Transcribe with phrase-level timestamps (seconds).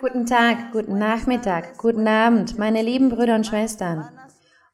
[0.00, 4.08] Guten Tag, guten Nachmittag, guten Abend, meine lieben Brüder und Schwestern.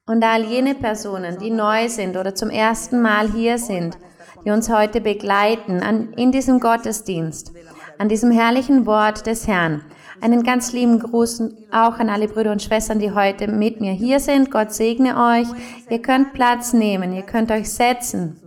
[0.07, 3.99] Und all jene Personen, die neu sind oder zum ersten Mal hier sind,
[4.45, 7.53] die uns heute begleiten an, in diesem Gottesdienst,
[7.99, 9.83] an diesem herrlichen Wort des Herrn.
[10.21, 14.21] Einen ganz lieben Gruß auch an alle Brüder und Schwestern, die heute mit mir hier
[14.21, 14.51] sind.
[14.51, 15.49] Gott segne euch.
[15.91, 18.41] Ihr könnt Platz nehmen, ihr könnt euch setzen.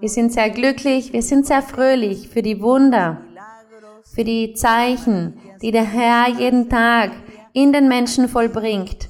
[0.00, 3.22] Wir sind sehr glücklich, wir sind sehr fröhlich für die Wunder,
[4.14, 7.12] für die Zeichen, die der Herr jeden Tag
[7.52, 9.08] in den Menschen vollbringt.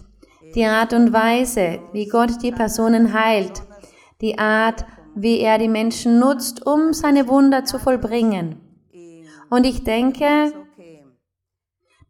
[0.55, 3.63] Die Art und Weise, wie Gott die Personen heilt.
[4.21, 8.61] Die Art, wie er die Menschen nutzt, um seine Wunder zu vollbringen.
[9.51, 10.53] Und ich denke,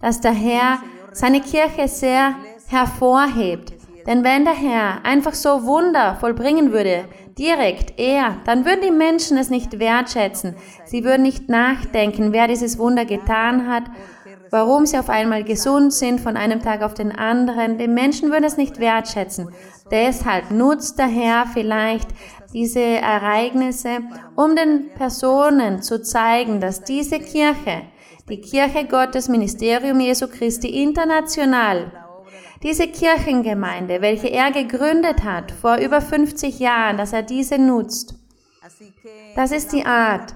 [0.01, 0.79] dass der Herr
[1.13, 2.35] seine Kirche sehr
[2.69, 3.82] hervorhebt.
[4.07, 7.05] Denn wenn der Herr einfach so Wunder vollbringen würde,
[7.39, 10.57] direkt er, dann würden die Menschen es nicht wertschätzen.
[10.85, 13.85] Sie würden nicht nachdenken, wer dieses Wunder getan hat,
[14.51, 17.79] warum sie auf einmal gesund sind von einem Tag auf den anderen.
[17.79, 19.49] Die Menschen würden es nicht wertschätzen.
[19.91, 22.09] Deshalb nutzt der Herr vielleicht
[22.53, 24.01] diese Ereignisse,
[24.37, 27.83] um den Personen zu zeigen, dass diese Kirche,
[28.29, 31.93] die Kirche Gottes Ministerium Jesu Christi international,
[32.63, 38.15] diese Kirchengemeinde, welche er gegründet hat vor über 50 Jahren, dass er diese nutzt,
[39.35, 40.35] das ist die Art,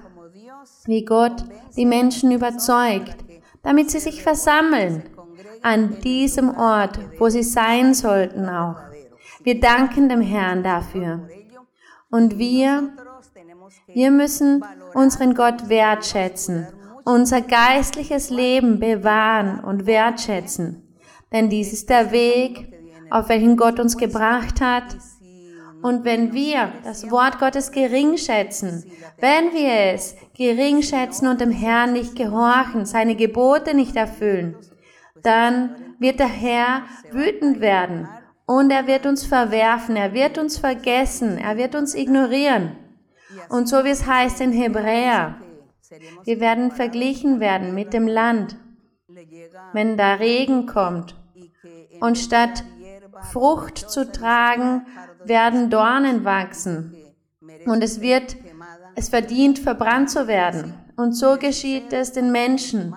[0.85, 1.43] wie Gott
[1.75, 3.15] die Menschen überzeugt,
[3.63, 5.03] damit sie sich versammeln
[5.61, 8.79] an diesem Ort, wo sie sein sollten auch.
[9.43, 11.27] Wir danken dem Herrn dafür.
[12.09, 12.89] Und wir,
[13.87, 16.67] wir müssen unseren Gott wertschätzen,
[17.05, 20.86] unser geistliches Leben bewahren und wertschätzen.
[21.31, 22.77] Denn dies ist der Weg,
[23.09, 24.97] auf welchen Gott uns gebracht hat.
[25.81, 28.83] Und wenn wir das Wort Gottes gering schätzen,
[29.19, 34.55] wenn wir es gering schätzen und dem Herrn nicht gehorchen, seine Gebote nicht erfüllen,
[35.21, 38.07] dann wird der Herr wütend werden
[38.45, 42.75] und er wird uns verwerfen, er wird uns vergessen, er wird uns ignorieren.
[43.49, 45.35] Und so wie es heißt in Hebräer,
[46.23, 48.57] wir werden verglichen werden mit dem Land,
[49.73, 51.16] wenn da Regen kommt
[51.99, 52.63] und statt
[53.31, 54.85] Frucht zu tragen,
[55.23, 56.95] werden Dornen wachsen.
[57.65, 58.37] Und es wird,
[58.95, 60.73] es verdient, verbrannt zu werden.
[60.95, 62.95] Und so geschieht es den Menschen,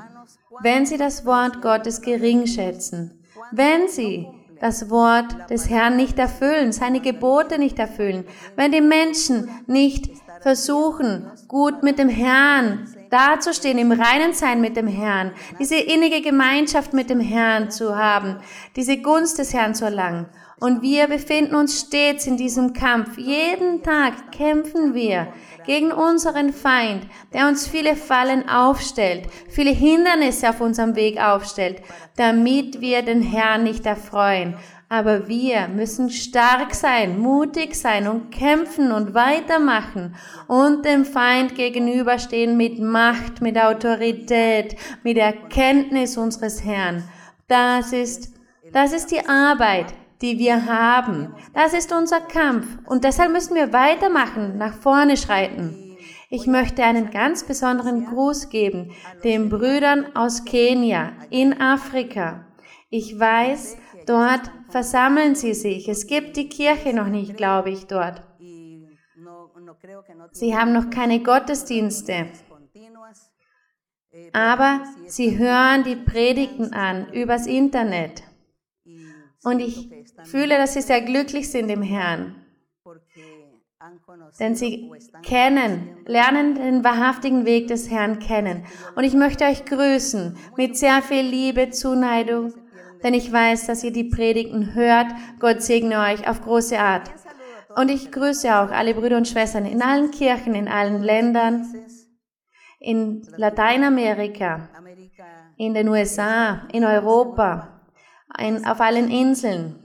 [0.63, 3.23] wenn sie das Wort Gottes gering schätzen,
[3.53, 4.27] wenn sie
[4.61, 8.25] das Wort des Herrn nicht erfüllen, seine Gebote nicht erfüllen,
[8.57, 10.11] wenn die Menschen nicht
[10.43, 16.93] versuchen, gut mit dem Herrn dazustehen, im reinen Sein mit dem Herrn, diese innige Gemeinschaft
[16.93, 18.37] mit dem Herrn zu haben,
[18.77, 20.27] diese Gunst des Herrn zu erlangen.
[20.61, 23.17] Und wir befinden uns stets in diesem Kampf.
[23.17, 25.33] Jeden Tag kämpfen wir
[25.65, 31.81] gegen unseren Feind, der uns viele Fallen aufstellt, viele Hindernisse auf unserem Weg aufstellt,
[32.17, 34.55] damit wir den Herrn nicht erfreuen.
[34.93, 40.17] Aber wir müssen stark sein, mutig sein und kämpfen und weitermachen
[40.49, 44.75] und dem Feind gegenüberstehen mit Macht, mit Autorität,
[45.05, 47.05] mit Erkenntnis unseres Herrn.
[47.47, 48.35] Das ist,
[48.73, 51.37] das ist die Arbeit, die wir haben.
[51.55, 55.97] Das ist unser Kampf und deshalb müssen wir weitermachen, nach vorne schreiten.
[56.31, 58.91] Ich möchte einen ganz besonderen Gruß geben
[59.23, 62.45] den Brüdern aus Kenia in Afrika.
[62.93, 63.77] Ich weiß,
[64.11, 65.89] Dort versammeln sie sich.
[65.89, 68.21] Es gibt die Kirche noch nicht, glaube ich, dort.
[70.33, 72.27] Sie haben noch keine Gottesdienste.
[74.33, 78.25] Aber sie hören die Predigten an übers Internet.
[79.45, 79.89] Und ich
[80.25, 82.35] fühle, dass sie sehr glücklich sind im Herrn.
[84.41, 84.91] Denn sie
[85.23, 88.65] kennen, lernen den wahrhaftigen Weg des Herrn kennen.
[88.97, 92.53] Und ich möchte euch grüßen mit sehr viel Liebe, Zuneigung
[93.03, 95.07] denn ich weiß, dass ihr die Predigten hört.
[95.39, 97.11] Gott segne euch auf große Art.
[97.77, 101.67] Und ich grüße auch alle Brüder und Schwestern in allen Kirchen, in allen Ländern,
[102.81, 104.69] in Lateinamerika,
[105.57, 107.81] in den USA, in Europa,
[108.39, 109.77] in, auf allen Inseln,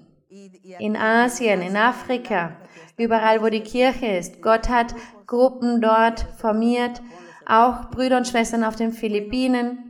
[0.80, 2.58] in Asien, in Afrika,
[2.98, 4.42] überall, wo die Kirche ist.
[4.42, 4.96] Gott hat
[5.28, 7.02] Gruppen dort formiert,
[7.46, 9.85] auch Brüder und Schwestern auf den Philippinen,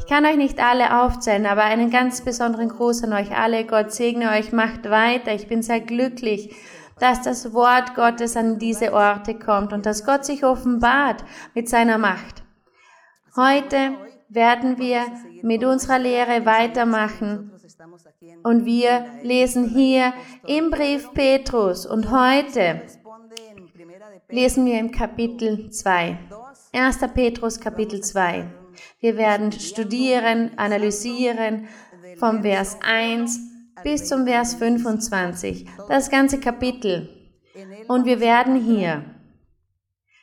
[0.00, 3.66] ich kann euch nicht alle aufzählen, aber einen ganz besonderen Gruß an euch alle.
[3.66, 5.34] Gott segne euch, macht weiter.
[5.34, 6.56] Ich bin sehr glücklich,
[6.98, 11.22] dass das Wort Gottes an diese Orte kommt und dass Gott sich offenbart
[11.54, 12.42] mit seiner Macht.
[13.36, 13.92] Heute
[14.30, 15.02] werden wir
[15.42, 17.52] mit unserer Lehre weitermachen
[18.42, 20.14] und wir lesen hier
[20.46, 22.80] im Brief Petrus und heute
[24.30, 26.18] lesen wir im Kapitel 2.
[26.72, 26.98] 1.
[27.14, 28.59] Petrus Kapitel 2.
[29.00, 31.68] Wir werden studieren, analysieren
[32.18, 33.40] vom Vers 1
[33.82, 37.08] bis zum Vers 25, das ganze Kapitel.
[37.88, 39.04] Und wir werden hier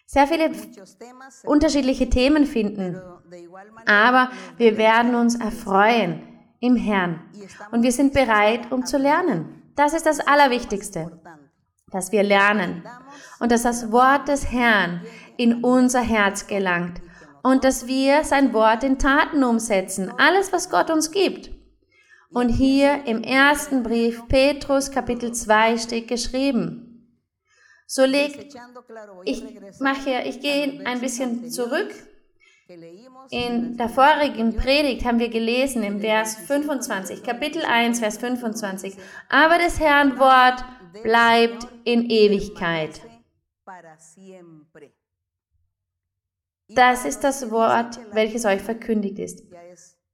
[0.05, 0.51] sehr viele
[1.43, 3.01] unterschiedliche Themen finden,
[3.85, 6.21] aber wir werden uns erfreuen
[6.59, 7.19] im Herrn
[7.71, 9.61] und wir sind bereit, um zu lernen.
[9.75, 11.19] Das ist das Allerwichtigste,
[11.91, 12.83] dass wir lernen
[13.39, 15.01] und dass das Wort des Herrn
[15.35, 17.01] in unser Herz gelangt
[17.43, 21.51] und dass wir sein Wort in Taten umsetzen, alles, was Gott uns gibt.
[22.29, 26.87] Und hier im ersten Brief Petrus Kapitel 2 steht geschrieben,
[27.85, 28.53] so legt,
[29.23, 29.43] ich
[29.79, 31.93] mache, ich gehe ein bisschen zurück.
[33.29, 38.97] In der vorigen Predigt haben wir gelesen im Vers 25, Kapitel 1, Vers 25.
[39.29, 40.65] Aber des Herrn Wort
[41.01, 43.01] bleibt in Ewigkeit.
[46.69, 49.43] Das ist das Wort, welches euch verkündigt ist.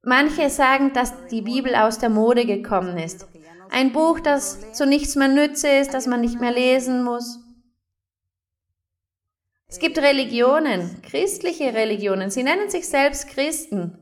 [0.02, 3.26] Manche sagen, dass die Bibel aus der Mode gekommen ist.
[3.70, 7.40] Ein Buch, das zu nichts mehr nütze ist, das man nicht mehr lesen muss.
[9.66, 13.98] Es gibt Religionen, christliche Religionen, sie nennen sich selbst Christen.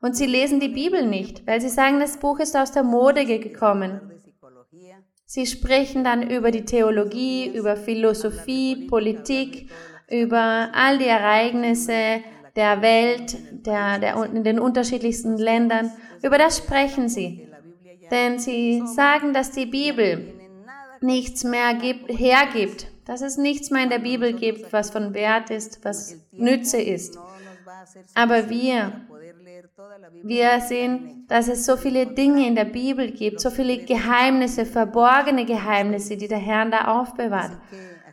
[0.00, 3.26] Und sie lesen die Bibel nicht, weil sie sagen, das Buch ist aus der Mode
[3.26, 4.00] gekommen.
[5.24, 9.70] Sie sprechen dann über die Theologie, über Philosophie, Politik,
[10.08, 12.20] über all die Ereignisse
[12.54, 13.36] der Welt,
[13.66, 15.92] der, der, in den unterschiedlichsten Ländern.
[16.22, 17.48] Über das sprechen sie.
[18.10, 20.32] Denn sie sagen, dass die Bibel
[21.00, 25.50] nichts mehr gibt, hergibt, dass es nichts mehr in der Bibel gibt, was von Wert
[25.50, 27.18] ist, was Nütze ist.
[28.14, 28.92] Aber wir,
[30.22, 35.44] wir sehen, dass es so viele Dinge in der Bibel gibt, so viele Geheimnisse, verborgene
[35.44, 37.52] Geheimnisse, die der Herr da aufbewahrt.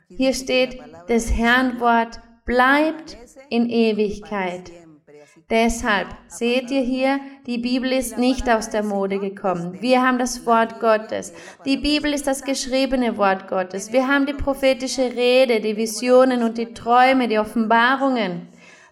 [0.08, 3.18] Hier steht, das Herrn Wort bleibt
[3.50, 4.72] in Ewigkeit.
[5.50, 9.82] Deshalb seht ihr hier, die Bibel ist nicht aus der Mode gekommen.
[9.82, 11.34] Wir haben das Wort Gottes.
[11.66, 13.92] Die Bibel ist das geschriebene Wort Gottes.
[13.92, 18.48] Wir haben die prophetische Rede, die Visionen und die Träume, die Offenbarungen.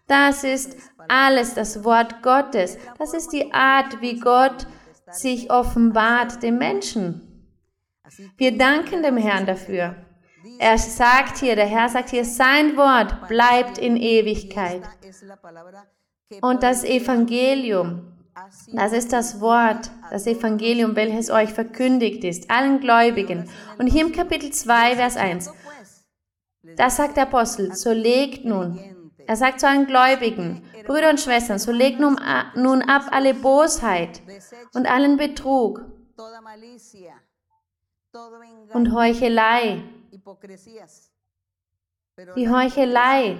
[0.08, 0.76] Das ist
[1.08, 2.78] alles das Wort Gottes.
[3.00, 4.68] Das ist die Art, wie Gott
[5.10, 7.48] sich offenbart dem Menschen.
[8.38, 9.96] Wir danken dem Herrn dafür.
[10.60, 14.82] Er sagt hier, der Herr sagt hier, sein Wort bleibt in Ewigkeit.
[16.42, 18.14] Und das Evangelium,
[18.72, 23.50] das ist das Wort, das Evangelium, welches euch verkündigt ist, allen Gläubigen.
[23.78, 25.52] Und hier im Kapitel 2, Vers 1,
[26.78, 28.80] da sagt der Apostel, so legt nun,
[29.28, 32.20] er sagt zu allen Gläubigen, Brüder und Schwestern, so legt nun,
[32.56, 34.22] nun ab alle Bosheit
[34.74, 35.86] und allen Betrug
[38.74, 39.84] und Heuchelei
[42.36, 43.38] die Heuchelei.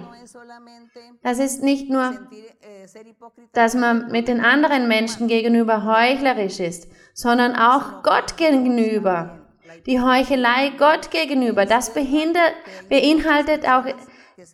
[1.22, 2.28] Das ist nicht nur,
[3.52, 9.38] dass man mit den anderen Menschen gegenüber heuchlerisch ist, sondern auch Gott gegenüber.
[9.86, 12.54] Die Heuchelei Gott gegenüber, das behindert,
[12.88, 13.84] beinhaltet auch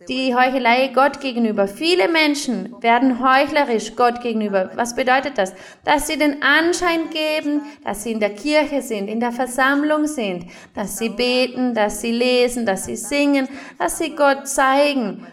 [0.07, 1.67] die Heuchelei Gott gegenüber.
[1.67, 4.71] Viele Menschen werden heuchlerisch Gott gegenüber.
[4.75, 5.53] Was bedeutet das?
[5.83, 10.45] Dass sie den Anschein geben, dass sie in der Kirche sind, in der Versammlung sind,
[10.75, 13.47] dass sie beten, dass sie lesen, dass sie singen,
[13.77, 15.25] dass sie Gott zeigen.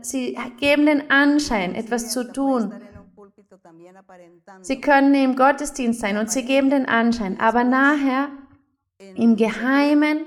[0.00, 2.72] Sie geben den Anschein, etwas zu tun.
[4.62, 8.28] Sie können im Gottesdienst sein und sie geben den Anschein, aber nachher
[9.14, 10.26] im Geheimen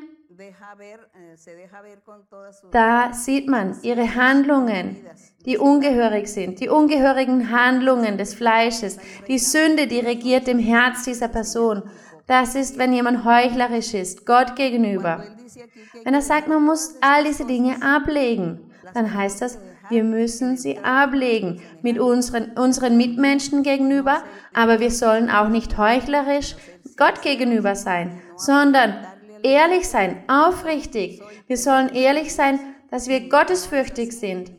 [2.72, 4.98] da sieht man ihre Handlungen,
[5.46, 8.98] die ungehörig sind, die ungehörigen Handlungen des Fleisches,
[9.28, 11.84] die Sünde, die regiert im Herz dieser Person.
[12.28, 15.24] Das ist, wenn jemand heuchlerisch ist, Gott gegenüber.
[16.04, 19.60] Wenn er sagt, man muss all diese Dinge ablegen, dann heißt das,
[19.90, 24.24] wir müssen sie ablegen mit unseren, unseren Mitmenschen gegenüber,
[24.54, 26.56] aber wir sollen auch nicht heuchlerisch
[26.96, 28.96] Gott gegenüber sein, sondern
[29.44, 31.22] ehrlich sein, aufrichtig.
[31.48, 34.52] Wir sollen ehrlich sein, dass wir gottesfürchtig sind.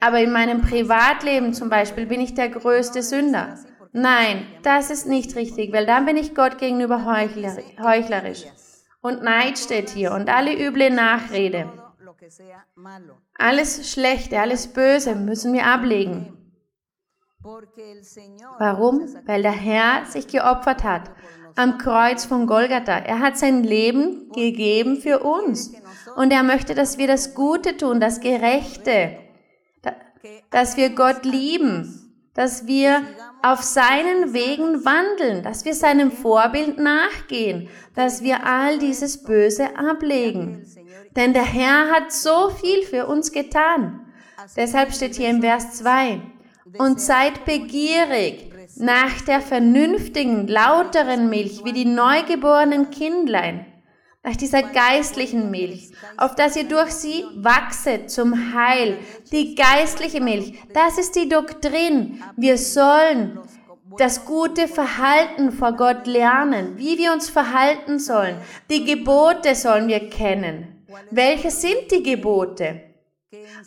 [0.00, 3.58] Aber in meinem Privatleben zum Beispiel bin ich der größte Sünder.
[3.92, 8.44] Nein, das ist nicht richtig, weil dann bin ich Gott gegenüber heuchlerisch.
[9.00, 11.72] Und Neid steht hier und alle üble Nachrede.
[13.38, 16.32] Alles Schlechte, alles Böse müssen wir ablegen.
[18.58, 19.08] Warum?
[19.24, 21.10] Weil der Herr sich geopfert hat
[21.56, 22.98] am Kreuz von Golgatha.
[22.98, 25.72] Er hat sein Leben gegeben für uns.
[26.14, 29.18] Und er möchte, dass wir das Gute tun, das Gerechte,
[30.50, 33.02] dass wir Gott lieben, dass wir
[33.42, 40.66] auf seinen Wegen wandeln, dass wir seinem Vorbild nachgehen, dass wir all dieses Böse ablegen.
[41.16, 44.06] Denn der Herr hat so viel für uns getan.
[44.56, 46.20] Deshalb steht hier im Vers 2,
[46.78, 53.66] und seid begierig nach der vernünftigen, lauteren Milch, wie die neugeborenen Kindlein,
[54.22, 58.98] nach dieser geistlichen Milch, auf dass ihr durch sie wachset zum Heil.
[59.30, 62.22] Die geistliche Milch, das ist die Doktrin.
[62.36, 63.38] Wir sollen
[63.98, 68.36] das gute Verhalten vor Gott lernen, wie wir uns verhalten sollen.
[68.68, 70.84] Die Gebote sollen wir kennen.
[71.10, 72.80] Welche sind die Gebote?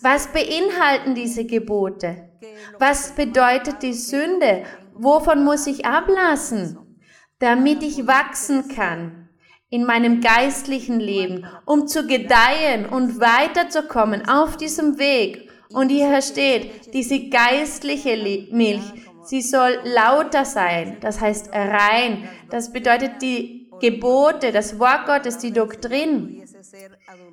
[0.01, 2.29] Was beinhalten diese Gebote?
[2.77, 4.63] Was bedeutet die Sünde?
[5.01, 6.77] Wovon muss ich ablassen,
[7.39, 9.29] damit ich wachsen kann
[9.69, 15.49] in meinem geistlichen Leben, um zu gedeihen und weiterzukommen auf diesem Weg?
[15.71, 18.17] Und hier steht, diese geistliche
[18.51, 18.81] Milch,
[19.23, 22.27] sie soll lauter sein, das heißt rein.
[22.49, 26.43] Das bedeutet die Gebote, das Wort Gottes, die Doktrin.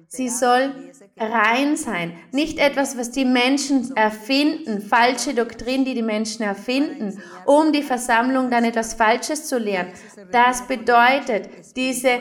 [0.08, 0.72] Sie soll
[1.16, 2.12] rein sein.
[2.32, 8.50] Nicht etwas, was die Menschen erfinden, falsche Doktrin, die die Menschen erfinden, um die Versammlung
[8.50, 9.88] dann etwas Falsches zu lehren.
[10.30, 12.20] Das bedeutet, diese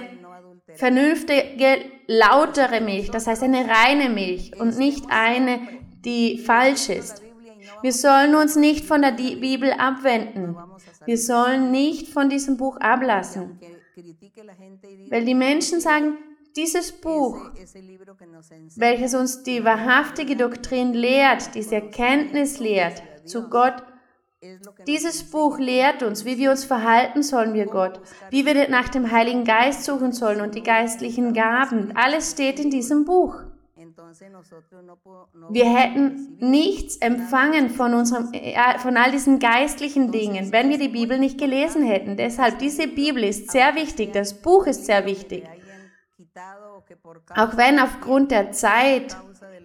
[0.73, 1.77] vernünftige,
[2.07, 5.59] lautere Milch, das heißt eine reine Milch und nicht eine,
[6.03, 7.21] die falsch ist.
[7.81, 10.55] Wir sollen uns nicht von der Bibel abwenden.
[11.05, 13.59] Wir sollen nicht von diesem Buch ablassen.
[15.09, 16.17] Weil die Menschen sagen,
[16.55, 17.51] dieses Buch,
[18.75, 23.83] welches uns die wahrhaftige Doktrin lehrt, diese Erkenntnis lehrt zu Gott,
[24.87, 27.99] dieses Buch lehrt uns, wie wir uns verhalten sollen wir Gott,
[28.29, 31.95] wie wir nach dem Heiligen Geist suchen sollen und die geistlichen Gaben.
[31.95, 33.43] Alles steht in diesem Buch.
[35.49, 40.89] Wir hätten nichts empfangen von, unserem, äh, von all diesen geistlichen Dingen, wenn wir die
[40.89, 42.17] Bibel nicht gelesen hätten.
[42.17, 45.43] Deshalb, diese Bibel ist sehr wichtig, das Buch ist sehr wichtig.
[47.35, 49.15] Auch wenn aufgrund der Zeit,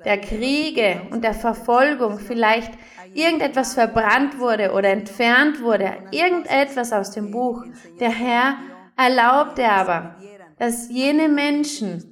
[0.04, 2.72] der Kriege und der Verfolgung vielleicht
[3.14, 7.64] irgendetwas verbrannt wurde oder entfernt wurde, irgendetwas aus dem Buch,
[7.98, 8.56] der Herr
[8.96, 10.16] erlaubte aber,
[10.58, 12.09] dass jene Menschen,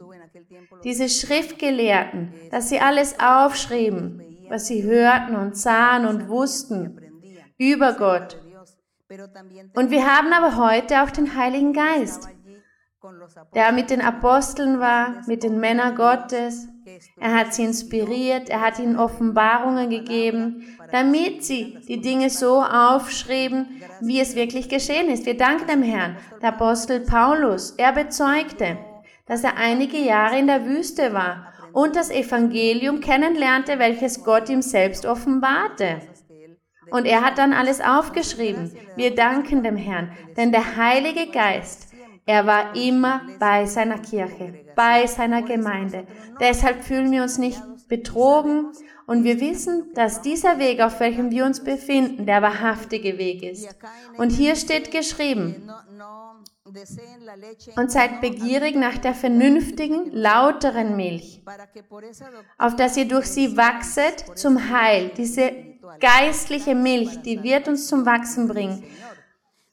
[0.84, 7.00] diese Schriftgelehrten, dass sie alles aufschrieben, was sie hörten und sahen und wussten
[7.56, 8.38] über Gott.
[9.74, 12.28] Und wir haben aber heute auch den Heiligen Geist
[13.54, 16.66] der mit den Aposteln war, mit den Männern Gottes.
[17.20, 23.82] Er hat sie inspiriert, er hat ihnen Offenbarungen gegeben, damit sie die Dinge so aufschrieben,
[24.00, 25.26] wie es wirklich geschehen ist.
[25.26, 26.16] Wir danken dem Herrn.
[26.42, 28.78] Der Apostel Paulus, er bezeugte,
[29.28, 34.62] dass er einige Jahre in der Wüste war und das Evangelium kennenlernte, welches Gott ihm
[34.62, 36.00] selbst offenbarte.
[36.90, 38.72] Und er hat dann alles aufgeschrieben.
[38.96, 41.88] Wir danken dem Herrn, denn der Heilige Geist
[42.28, 46.06] er war immer bei seiner Kirche, bei seiner Gemeinde.
[46.38, 47.58] Deshalb fühlen wir uns nicht
[47.88, 48.70] betrogen
[49.06, 53.74] und wir wissen, dass dieser Weg, auf welchem wir uns befinden, der wahrhaftige Weg ist.
[54.18, 55.70] Und hier steht geschrieben,
[57.76, 61.42] und seid begierig nach der vernünftigen, lauteren Milch,
[62.58, 65.10] auf dass ihr durch sie wachset zum Heil.
[65.16, 65.52] Diese
[66.00, 68.84] geistliche Milch, die wird uns zum Wachsen bringen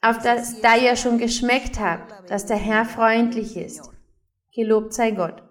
[0.00, 3.90] auf das da ihr schon geschmeckt habt, dass der Herr freundlich ist.
[4.54, 5.42] Gelobt sei Gott.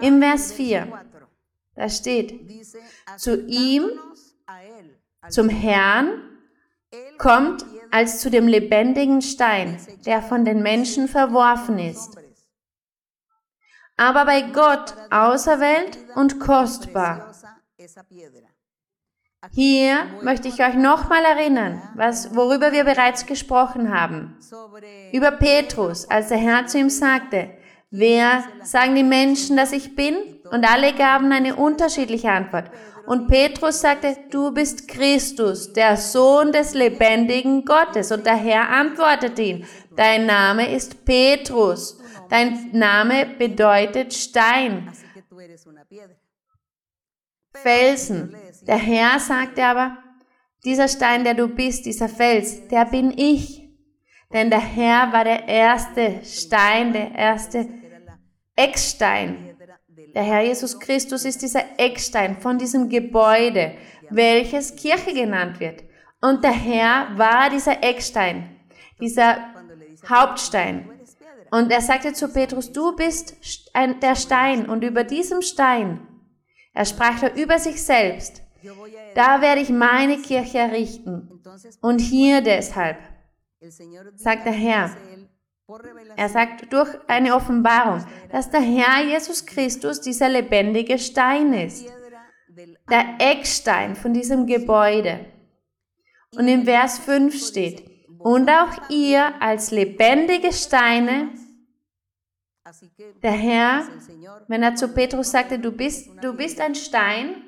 [0.00, 1.06] Im Vers 4,
[1.74, 2.40] da steht,
[3.16, 3.90] zu ihm,
[5.30, 6.22] zum Herrn,
[7.18, 12.16] kommt als zu dem lebendigen Stein, der von den Menschen verworfen ist,
[13.98, 17.34] aber bei Gott auserwählt und kostbar.
[19.50, 24.38] Hier möchte ich euch nochmal erinnern, was, worüber wir bereits gesprochen haben.
[25.12, 27.50] Über Petrus, als der Herr zu ihm sagte,
[27.90, 30.14] wer sagen die Menschen, dass ich bin?
[30.50, 32.70] Und alle gaben eine unterschiedliche Antwort.
[33.06, 38.12] Und Petrus sagte, du bist Christus, der Sohn des lebendigen Gottes.
[38.12, 39.66] Und der Herr antwortete ihn,
[39.96, 41.98] dein Name ist Petrus.
[42.28, 44.90] Dein Name bedeutet Stein.
[47.52, 48.34] Felsen.
[48.62, 49.98] Der Herr sagte aber,
[50.64, 53.68] dieser Stein, der du bist, dieser Fels, der bin ich.
[54.32, 57.68] Denn der Herr war der erste Stein, der erste
[58.56, 59.51] Eckstein.
[60.14, 63.72] Der Herr Jesus Christus ist dieser Eckstein von diesem Gebäude,
[64.10, 65.82] welches Kirche genannt wird.
[66.20, 68.60] Und der Herr war dieser Eckstein,
[69.00, 69.38] dieser
[70.08, 70.90] Hauptstein.
[71.50, 73.36] Und er sagte zu Petrus, du bist
[73.74, 76.06] der Stein und über diesem Stein
[76.74, 78.42] er sprach da über sich selbst.
[79.14, 81.42] Da werde ich meine Kirche errichten.
[81.80, 82.98] Und hier deshalb,
[84.16, 84.96] sagt der Herr,
[86.16, 91.86] er sagt durch eine Offenbarung, dass der Herr Jesus Christus dieser lebendige Stein ist.
[92.90, 95.24] der Eckstein von diesem Gebäude.
[96.36, 101.30] Und im Vers 5 steht, und auch ihr als lebendige Steine,
[103.22, 103.88] der Herr,
[104.48, 107.42] wenn er zu Petrus sagte, du bist, du bist ein Stein,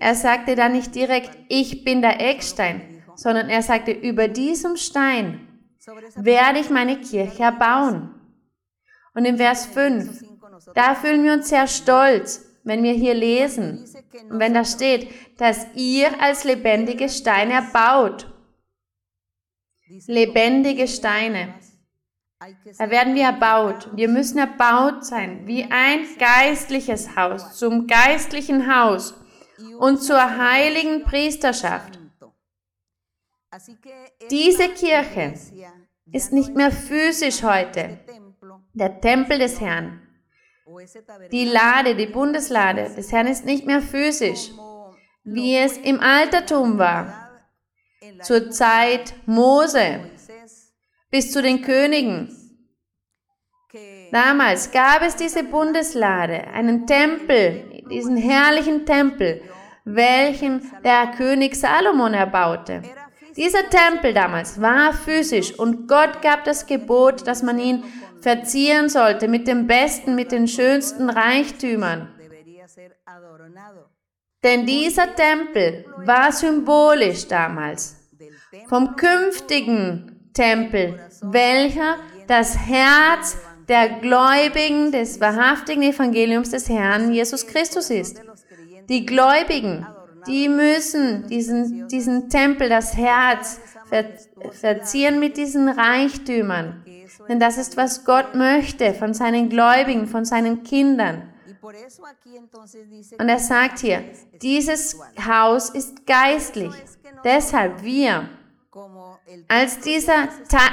[0.00, 5.46] er sagte dann nicht direkt, ich bin der Eckstein, sondern er sagte, über diesem Stein
[6.16, 8.14] werde ich meine Kirche erbauen.
[9.14, 10.24] Und im Vers 5,
[10.74, 13.84] da fühlen wir uns sehr stolz, wenn wir hier lesen,
[14.28, 18.26] und wenn da steht, dass ihr als lebendige Steine erbaut.
[20.06, 21.54] Lebendige Steine.
[22.78, 23.88] Da werden wir erbaut.
[23.94, 29.14] Wir müssen erbaut sein, wie ein geistliches Haus, zum geistlichen Haus
[29.78, 32.01] und zur heiligen Priesterschaft.
[34.30, 35.34] Diese Kirche
[36.10, 37.98] ist nicht mehr physisch heute,
[38.72, 40.00] der Tempel des Herrn.
[41.30, 44.50] Die Lade, die Bundeslade des Herrn ist nicht mehr physisch,
[45.24, 47.30] wie es im Altertum war,
[48.22, 50.10] zur Zeit Mose,
[51.10, 52.34] bis zu den Königen.
[54.12, 59.42] Damals gab es diese Bundeslade, einen Tempel, diesen herrlichen Tempel,
[59.84, 62.82] welchen der König Salomon erbaute.
[63.36, 67.84] Dieser Tempel damals war physisch und Gott gab das Gebot, dass man ihn
[68.20, 72.08] verzieren sollte mit dem besten, mit den schönsten Reichtümern.
[74.44, 77.96] Denn dieser Tempel war symbolisch damals
[78.68, 81.96] vom künftigen Tempel, welcher
[82.26, 88.20] das Herz der Gläubigen des wahrhaftigen Evangeliums des Herrn Jesus Christus ist.
[88.88, 89.86] Die Gläubigen,
[90.26, 93.60] die müssen diesen, diesen Tempel, das Herz,
[94.52, 96.84] verzieren mit diesen Reichtümern.
[97.28, 101.28] Denn das ist, was Gott möchte von seinen Gläubigen, von seinen Kindern.
[101.62, 104.02] Und er sagt hier,
[104.40, 106.72] dieses Haus ist geistlich.
[107.24, 108.28] Deshalb wir,
[109.48, 110.28] als dieser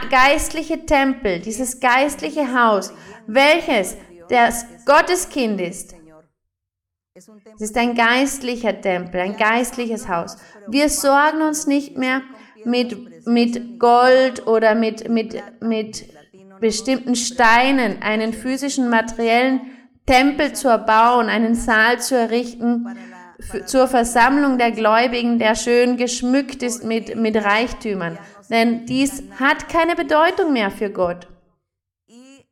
[0.09, 2.91] geistliche Tempel, dieses geistliche Haus,
[3.27, 3.97] welches
[4.29, 5.95] das Gotteskind ist,
[7.15, 7.27] es
[7.59, 10.37] ist ein geistlicher Tempel, ein geistliches Haus.
[10.67, 12.21] Wir sorgen uns nicht mehr
[12.65, 16.05] mit, mit Gold oder mit, mit, mit
[16.59, 19.61] bestimmten Steinen einen physischen, materiellen
[20.05, 22.85] Tempel zu erbauen, einen Saal zu errichten
[23.65, 28.17] zur Versammlung der Gläubigen, der schön geschmückt ist mit, mit Reichtümern.
[28.49, 31.27] Denn dies hat keine Bedeutung mehr für Gott.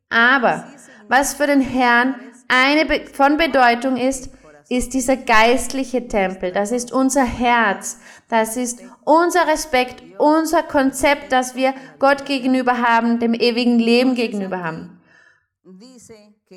[0.09, 0.65] Aber
[1.09, 2.15] was für den Herrn
[2.47, 4.29] eine Be von Bedeutung ist,
[4.69, 6.51] ist dieser geistliche Tempel.
[6.51, 7.99] Das ist unser Herz.
[8.29, 14.63] Das ist unser Respekt, unser Konzept, das wir Gott gegenüber haben, dem ewigen Leben gegenüber
[14.63, 15.01] haben.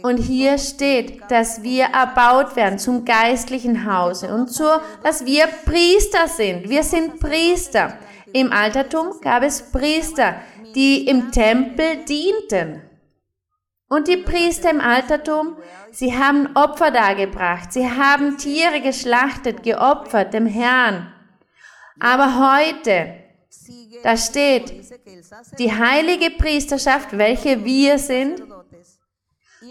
[0.02, 4.68] Und hier steht, dass wir erbaut werden zum geistlichen Hause und so,
[5.02, 6.68] dass wir Priester sind.
[6.68, 7.98] Wir sind Priester.
[8.32, 10.36] Im Altertum gab es Priester,
[10.74, 12.82] die im Tempel dienten.
[13.92, 15.56] Und die Priester im Altertum,
[15.90, 21.12] sie haben Opfer dargebracht, sie haben Tiere geschlachtet, geopfert dem Herrn.
[21.98, 23.14] Aber heute,
[24.04, 24.72] da steht,
[25.58, 28.44] die heilige Priesterschaft, welche wir sind,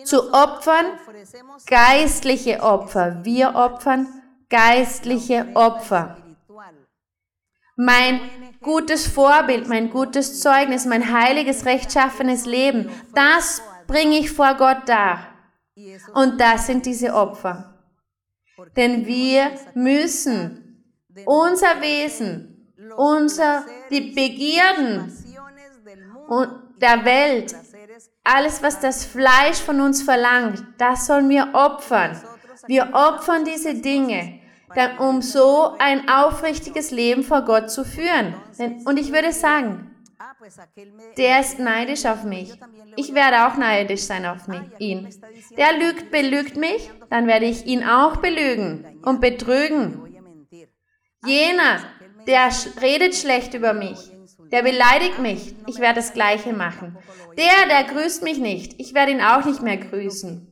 [0.04, 0.86] zu opfern
[1.66, 3.22] geistliche Opfer.
[3.24, 4.06] Wir opfern
[4.50, 6.18] geistliche Opfer.
[7.78, 8.20] Mein
[8.62, 15.34] gutes Vorbild, mein gutes Zeugnis, mein heiliges, rechtschaffenes Leben, das bringe ich vor Gott dar.
[16.14, 17.74] Und das sind diese Opfer.
[18.76, 20.86] Denn wir müssen
[21.26, 25.12] unser Wesen, unser, die Begierden
[26.80, 27.56] der Welt,
[28.24, 32.22] alles, was das Fleisch von uns verlangt, das sollen wir opfern.
[32.68, 34.40] Wir opfern diese Dinge,
[35.00, 38.36] um so ein aufrichtiges Leben vor Gott zu führen.
[38.86, 39.89] Und ich würde sagen,
[41.18, 42.54] der ist neidisch auf mich.
[42.96, 45.10] Ich werde auch neidisch sein auf mich, ihn.
[45.58, 50.06] Der lügt, belügt mich, dann werde ich ihn auch belügen und betrügen.
[51.26, 51.80] Jener,
[52.28, 52.50] der
[52.82, 53.98] redet schlecht über mich,
[54.52, 56.98] der beleidigt mich, ich werde das Gleiche machen.
[57.38, 60.46] Der, der grüßt mich nicht, ich werde ihn auch nicht mehr grüßen.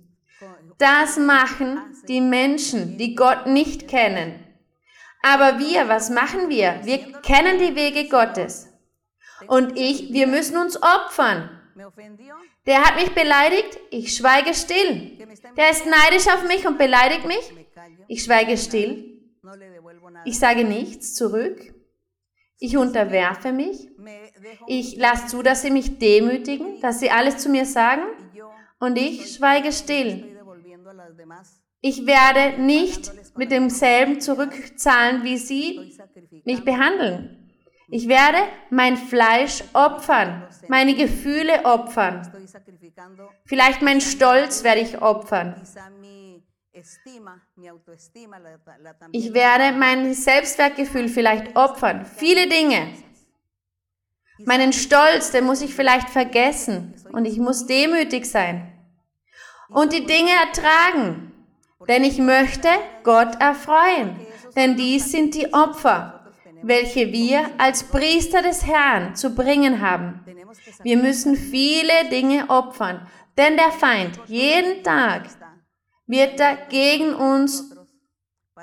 [0.78, 4.44] Das machen die Menschen, die Gott nicht kennen.
[5.24, 6.80] Aber wir, was machen wir?
[6.84, 8.67] Wir kennen die Wege Gottes.
[9.48, 11.50] Und ich, wir müssen uns opfern.
[12.66, 15.18] Der hat mich beleidigt, ich schweige still.
[15.56, 17.54] Der ist neidisch auf mich und beleidigt mich,
[18.08, 19.22] ich schweige still.
[20.26, 21.74] Ich sage nichts zurück.
[22.60, 23.90] Ich unterwerfe mich.
[24.66, 28.02] Ich lasse zu, dass sie mich demütigen, dass sie alles zu mir sagen.
[28.80, 30.38] Und ich schweige still.
[31.82, 35.96] Ich werde nicht mit demselben zurückzahlen, wie sie
[36.44, 37.37] mich behandeln.
[37.90, 42.22] Ich werde mein Fleisch opfern, meine Gefühle opfern.
[43.46, 45.62] Vielleicht mein Stolz werde ich opfern.
[49.12, 52.06] Ich werde mein Selbstwertgefühl vielleicht opfern.
[52.06, 52.94] Viele Dinge.
[54.46, 56.94] Meinen Stolz, den muss ich vielleicht vergessen.
[57.12, 58.72] Und ich muss demütig sein.
[59.70, 61.32] Und die Dinge ertragen.
[61.88, 62.70] Denn ich möchte
[63.04, 64.20] Gott erfreuen.
[64.56, 66.17] Denn dies sind die Opfer,
[66.64, 70.24] welche wir als Priester des Herrn zu bringen haben.
[70.84, 73.08] Wir müssen viele Dinge opfern.
[73.38, 75.30] Denn der Feind jeden Tag
[76.08, 77.76] wird er gegen uns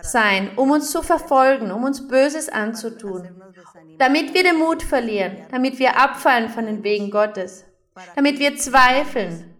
[0.02, 3.40] sein, um uns zu verfolgen, um uns Böses anzutun,
[3.98, 7.64] damit wir den Mut verlieren, damit wir abfallen von den Wegen Gottes,
[8.16, 9.54] damit wir zweifeln.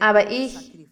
[0.00, 0.88] Aber ich,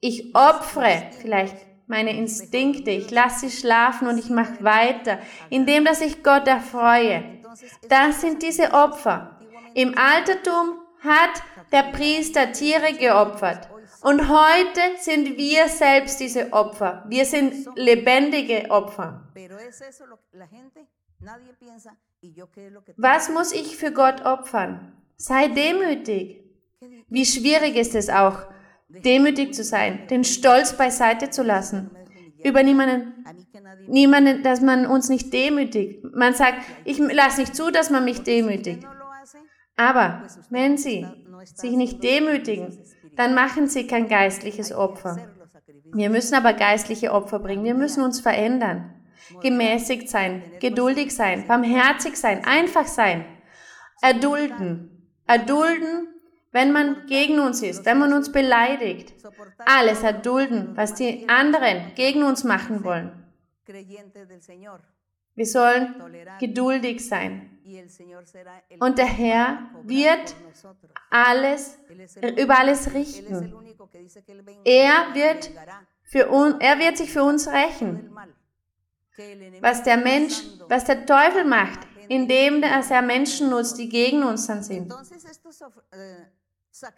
[0.00, 1.56] ich opfere vielleicht
[1.90, 5.18] meine Instinkte, ich lasse sie schlafen und ich mache weiter,
[5.50, 7.40] indem dass ich Gott erfreue.
[7.88, 9.38] Das sind diese Opfer.
[9.74, 13.68] Im Altertum hat der Priester Tiere geopfert.
[14.02, 17.04] Und heute sind wir selbst diese Opfer.
[17.08, 19.28] Wir sind lebendige Opfer.
[22.96, 24.92] Was muss ich für Gott opfern?
[25.16, 26.42] Sei demütig.
[27.08, 28.46] Wie schwierig ist es auch,
[29.04, 31.90] demütig zu sein, den Stolz beiseite zu lassen.
[32.42, 33.24] Über niemanden,
[33.86, 36.04] niemanden, dass man uns nicht demütigt.
[36.14, 38.86] Man sagt, ich lasse nicht zu, dass man mich demütigt.
[39.76, 41.06] Aber wenn sie
[41.54, 42.78] sich nicht demütigen,
[43.16, 45.18] dann machen sie kein geistliches Opfer.
[45.92, 47.64] Wir müssen aber geistliche Opfer bringen.
[47.64, 48.94] Wir müssen uns verändern.
[49.42, 53.24] Gemäßigt sein, geduldig sein, barmherzig sein, einfach sein.
[54.02, 55.12] Erdulden.
[55.26, 56.08] Erdulden,
[56.52, 59.14] wenn man gegen uns ist, wenn man uns beleidigt.
[59.58, 63.12] Alles erdulden, was die anderen gegen uns machen wollen.
[65.34, 65.94] Wir sollen
[66.40, 67.58] geduldig sein.
[68.80, 70.34] Und der Herr wird
[71.08, 71.78] alles,
[72.36, 73.54] über alles richten.
[74.64, 75.50] Er wird,
[76.02, 78.10] für un, er wird sich für uns rächen.
[79.60, 84.62] Was der Mensch, was der Teufel macht, indem er Menschen nutzt, die gegen uns dann
[84.62, 84.92] sind.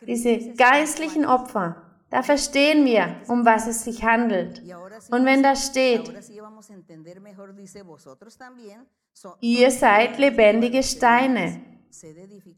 [0.07, 4.63] Diese geistlichen Opfer, da verstehen wir, um was es sich handelt.
[5.11, 6.13] Und wenn da steht,
[9.41, 11.63] ihr seid lebendige Steine,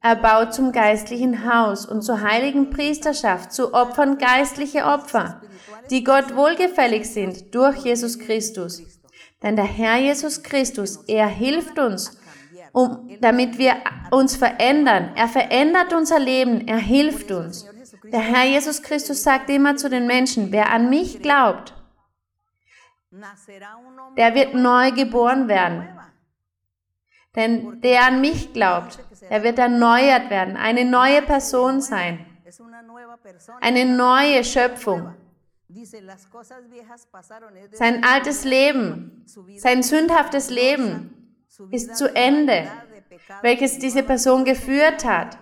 [0.00, 5.40] erbaut zum geistlichen Haus und zur heiligen Priesterschaft, zu Opfern geistliche Opfer,
[5.90, 8.82] die Gott wohlgefällig sind durch Jesus Christus.
[9.42, 12.18] Denn der Herr Jesus Christus, er hilft uns,
[12.74, 13.76] um, damit wir
[14.10, 15.12] uns verändern.
[15.14, 17.66] Er verändert unser Leben, er hilft uns.
[18.12, 21.72] Der Herr Jesus Christus sagt immer zu den Menschen, wer an mich glaubt,
[24.16, 25.88] der wird neu geboren werden.
[27.36, 28.98] Denn der an mich glaubt,
[29.30, 32.26] der wird erneuert werden, eine neue Person sein,
[33.60, 35.14] eine neue Schöpfung.
[37.72, 39.24] Sein altes Leben,
[39.56, 41.23] sein sündhaftes Leben
[41.70, 42.66] ist zu Ende,
[43.42, 45.38] welches diese Person geführt hat.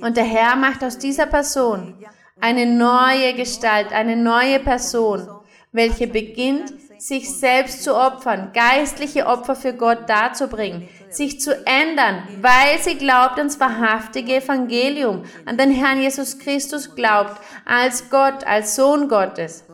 [0.00, 1.94] Und der Herr macht aus dieser Person
[2.40, 5.28] eine neue Gestalt, eine neue Person,
[5.72, 12.78] welche beginnt, sich selbst zu opfern, geistliche Opfer für Gott darzubringen, sich zu ändern, weil
[12.78, 19.08] sie glaubt ans wahrhaftige Evangelium, an den Herrn Jesus Christus glaubt, als Gott, als Sohn
[19.08, 19.64] Gottes.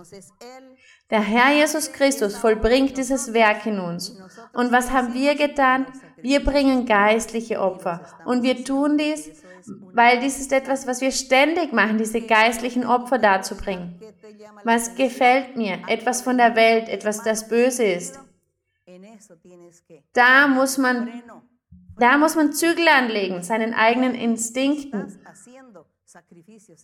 [1.11, 4.19] Der Herr Jesus Christus vollbringt dieses Werk in uns.
[4.53, 5.87] Und was haben wir getan?
[6.21, 8.01] Wir bringen geistliche Opfer.
[8.25, 9.31] Und wir tun dies,
[9.93, 14.01] weil dies ist etwas, was wir ständig machen, diese geistlichen Opfer darzubringen.
[14.65, 15.79] Was gefällt mir?
[15.87, 18.19] Etwas von der Welt, etwas, das böse ist.
[20.13, 21.23] Da muss man,
[21.99, 25.21] da muss man Zügel anlegen, seinen eigenen Instinkten.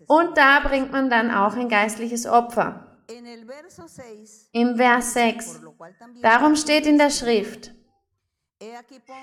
[0.06, 2.91] Und da bringt man dann auch ein geistliches Opfer.
[4.52, 5.60] Im Vers 6.
[6.22, 7.72] Darum steht in der Schrift,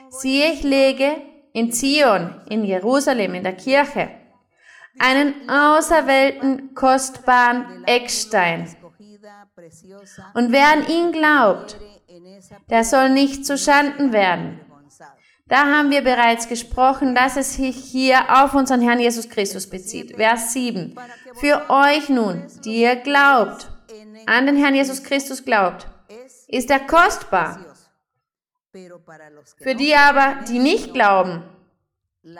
[0.09, 1.21] siehe, ich lege
[1.53, 4.09] in Zion, in Jerusalem, in der Kirche,
[4.99, 8.75] einen auserwählten, kostbaren Eckstein.
[10.33, 11.79] Und wer an ihn glaubt,
[12.69, 14.59] der soll nicht zu Schanden werden.
[15.49, 20.15] Da haben wir bereits gesprochen, dass es sich hier auf unseren Herrn Jesus Christus bezieht.
[20.15, 20.95] Vers 7.
[21.39, 23.67] Für euch nun, die ihr glaubt,
[24.27, 25.87] an den Herrn Jesus Christus glaubt,
[26.47, 27.65] ist er kostbar.
[29.57, 31.43] Für die aber, die nicht glauben,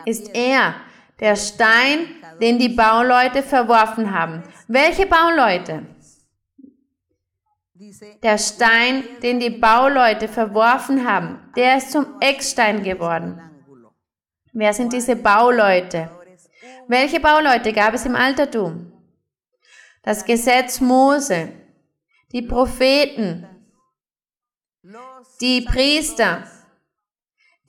[0.05, 0.75] ist er
[1.19, 2.05] Der Stein,
[2.41, 4.41] den die Bauleute verworfen haben.
[4.69, 5.85] Welche Bauleute?
[8.21, 13.39] Der Stein, den die Bauleute verworfen haben, der ist zum Eckstein geworden.
[14.51, 16.11] Wer sind diese Bauleute?
[16.89, 18.91] Welche Bauleute gab es im Altertum?
[20.03, 21.53] Das Gesetz Mose,
[22.33, 23.47] die Propheten,
[25.39, 26.43] die Priester,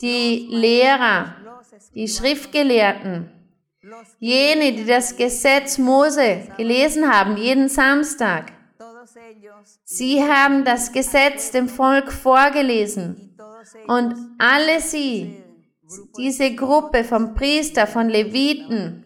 [0.00, 1.36] die Lehrer,
[1.94, 3.30] die Schriftgelehrten,
[4.18, 8.59] jene, die das Gesetz Mose gelesen haben, jeden Samstag.
[9.92, 13.36] Sie haben das Gesetz dem Volk vorgelesen
[13.88, 15.42] und alle sie,
[16.16, 19.04] diese Gruppe von Priester, von Leviten,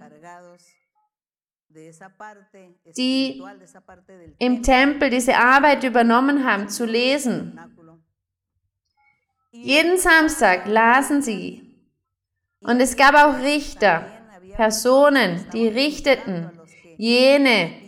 [2.99, 3.43] die
[4.39, 7.59] im Tempel diese Arbeit übernommen haben, zu lesen.
[9.53, 11.79] Jeden Samstag lasen sie.
[12.61, 14.05] Und es gab auch Richter,
[14.55, 16.51] Personen, die richteten,
[16.99, 17.84] jene,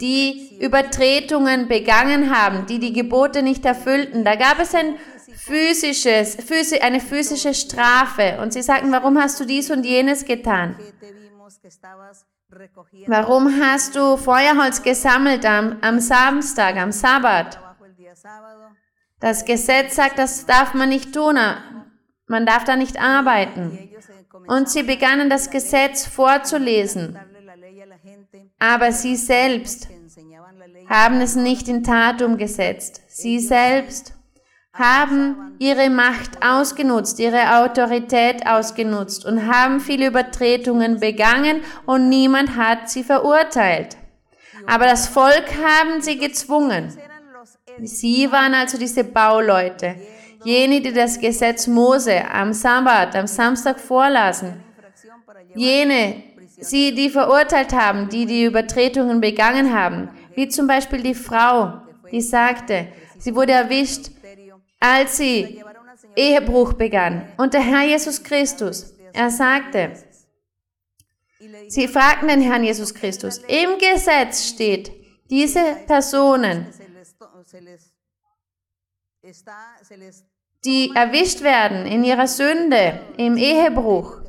[0.00, 4.24] die Übertretungen begangen haben, die die Gebote nicht erfüllten.
[4.24, 4.96] Da gab es ein
[5.36, 6.38] physisches,
[6.80, 8.38] eine physische Strafe.
[8.40, 10.76] Und sie sagten, warum hast du dies und jenes getan?
[13.06, 17.60] Warum hast du Feuerholz gesammelt am, am Samstag, am Sabbat?
[19.20, 21.38] Das Gesetz sagt, das darf man nicht tun.
[22.26, 23.90] Man darf da nicht arbeiten.
[24.46, 27.18] Und sie begannen das Gesetz vorzulesen.
[28.58, 29.88] Aber sie selbst
[30.90, 33.00] haben es nicht in Tat umgesetzt.
[33.06, 34.12] Sie selbst
[34.72, 42.90] haben ihre Macht ausgenutzt, ihre Autorität ausgenutzt und haben viele Übertretungen begangen und niemand hat
[42.90, 43.96] sie verurteilt.
[44.66, 46.96] Aber das Volk haben sie gezwungen.
[47.82, 49.94] Sie waren also diese Bauleute,
[50.44, 54.62] jene, die das Gesetz Mose am Sabbat, am Samstag vorlasen,
[55.54, 56.22] jene,
[56.58, 62.20] sie, die verurteilt haben, die die Übertretungen begangen haben, wie zum Beispiel die Frau, die
[62.20, 62.88] sagte,
[63.18, 64.10] sie wurde erwischt,
[64.78, 65.62] als sie
[66.16, 67.32] Ehebruch begann.
[67.36, 69.92] Und der Herr Jesus Christus, er sagte,
[71.68, 74.92] sie fragten den Herrn Jesus Christus, im Gesetz steht,
[75.28, 76.66] diese Personen,
[80.64, 84.20] die erwischt werden in ihrer Sünde, im Ehebruch,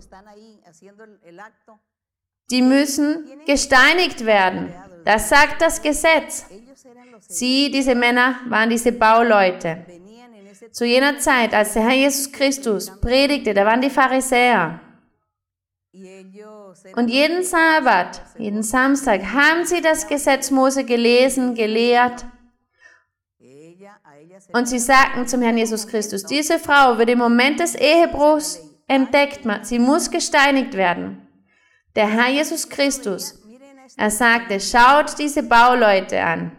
[2.52, 4.74] die müssen gesteinigt werden.
[5.06, 6.46] Das sagt das Gesetz.
[7.28, 9.86] Sie, diese Männer, waren diese Bauleute.
[10.72, 14.80] Zu jener Zeit, als der Herr Jesus Christus predigte, da waren die Pharisäer.
[16.96, 22.26] Und jeden Sabbat, jeden Samstag haben sie das Gesetz Mose gelesen, gelehrt.
[24.54, 29.42] Und sie sagten zum Herrn Jesus Christus, diese Frau wird im Moment des Ehebruchs entdeckt,
[29.64, 31.28] sie muss gesteinigt werden.
[31.96, 33.41] Der Herr Jesus Christus,
[33.98, 36.52] er sagte, schaut diese Bauleute an.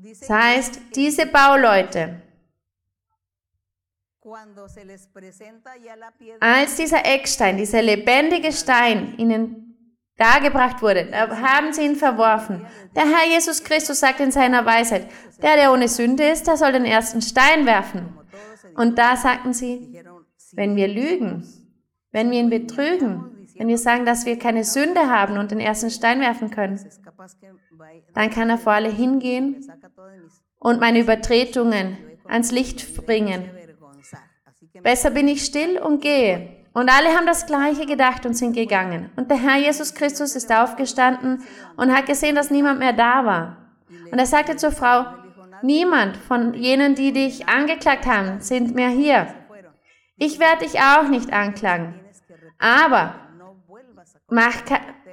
[0.00, 2.22] Das heißt, diese Bauleute,
[6.40, 9.68] als dieser Eckstein, dieser lebendige Stein ihnen
[10.16, 12.66] dargebracht wurde, da haben sie ihn verworfen.
[12.94, 15.10] Der Herr Jesus Christus sagt in seiner Weisheit,
[15.42, 18.16] der, der ohne Sünde ist, der soll den ersten Stein werfen.
[18.74, 20.00] Und da sagten sie,
[20.52, 21.46] wenn wir lügen,
[22.12, 25.90] wenn wir ihn betrügen, wenn wir sagen, dass wir keine Sünde haben und den ersten
[25.90, 26.80] Stein werfen können,
[28.14, 29.66] dann kann er vor alle hingehen
[30.58, 33.50] und meine Übertretungen ans Licht bringen.
[34.82, 36.58] Besser bin ich still und gehe.
[36.72, 39.10] Und alle haben das Gleiche gedacht und sind gegangen.
[39.16, 41.42] Und der Herr Jesus Christus ist aufgestanden
[41.76, 43.56] und hat gesehen, dass niemand mehr da war.
[44.12, 45.06] Und er sagte zur Frau,
[45.62, 49.26] niemand von jenen, die dich angeklagt haben, sind mehr hier.
[50.16, 51.97] Ich werde dich auch nicht anklagen.
[52.58, 53.14] Aber
[54.28, 54.56] mach,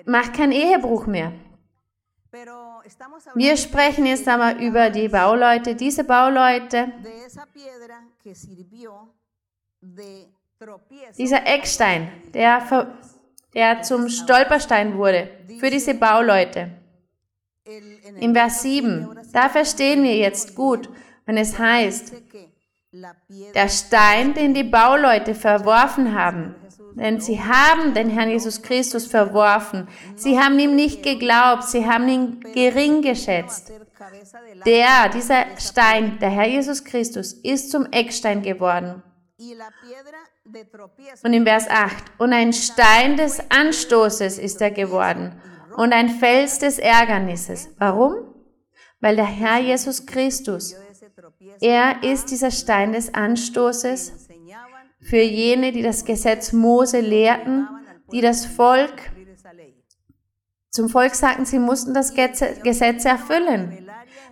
[0.05, 1.31] mach keinen Ehebruch mehr.
[3.35, 6.91] Wir sprechen jetzt aber über die Bauleute, diese Bauleute,
[11.17, 12.87] dieser Eckstein, der,
[13.53, 15.29] der zum Stolperstein wurde
[15.59, 16.71] für diese Bauleute.
[18.19, 20.89] Im Vers 7, da verstehen wir jetzt gut,
[21.25, 22.13] wenn es heißt,
[23.55, 26.55] der Stein, den die Bauleute verworfen haben,
[26.95, 29.87] denn sie haben den Herrn Jesus Christus verworfen.
[30.15, 31.63] Sie haben ihm nicht geglaubt.
[31.63, 33.71] Sie haben ihn gering geschätzt.
[34.65, 39.03] Der, dieser Stein, der Herr Jesus Christus, ist zum Eckstein geworden.
[41.23, 45.41] Und im Vers 8, und ein Stein des Anstoßes ist er geworden
[45.75, 47.69] und ein Fels des Ärgernisses.
[47.77, 48.15] Warum?
[49.01, 50.75] Weil der Herr Jesus Christus,
[51.59, 54.24] er ist dieser Stein des Anstoßes
[55.05, 57.67] für jene, die das Gesetz Mose lehrten,
[58.11, 59.11] die das Volk
[60.71, 63.87] zum Volk sagten, sie mussten das Gesetz erfüllen.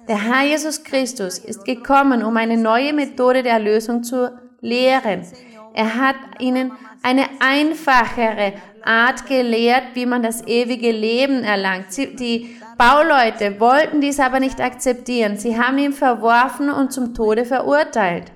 [0.09, 5.25] Der Herr Jesus Christus ist gekommen, um eine neue Methode der Erlösung zu lehren.
[5.73, 11.95] Er hat ihnen eine einfachere Art gelehrt, wie man das ewige Leben erlangt.
[11.97, 15.37] die Bauleute wollten dies aber nicht akzeptieren.
[15.37, 18.33] Sie haben ihn verworfen und zum Tode verurteilt.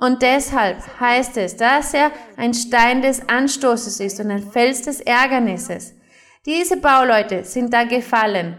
[0.00, 5.00] Und deshalb heißt es, dass er ein Stein des Anstoßes ist und ein Fels des
[5.00, 5.94] Ärgernisses.
[6.46, 8.56] Diese Bauleute sind da gefallen,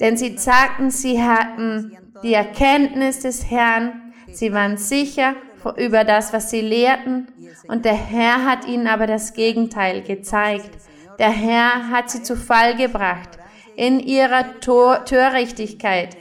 [0.00, 5.36] denn sie sagten, sie hatten die Erkenntnis des Herrn, sie waren sicher
[5.76, 7.28] über das, was sie lehrten,
[7.68, 10.70] und der Herr hat ihnen aber das Gegenteil gezeigt.
[11.18, 13.30] Der Herr hat sie zu Fall gebracht
[13.76, 16.16] in ihrer Tor Törichtigkeit,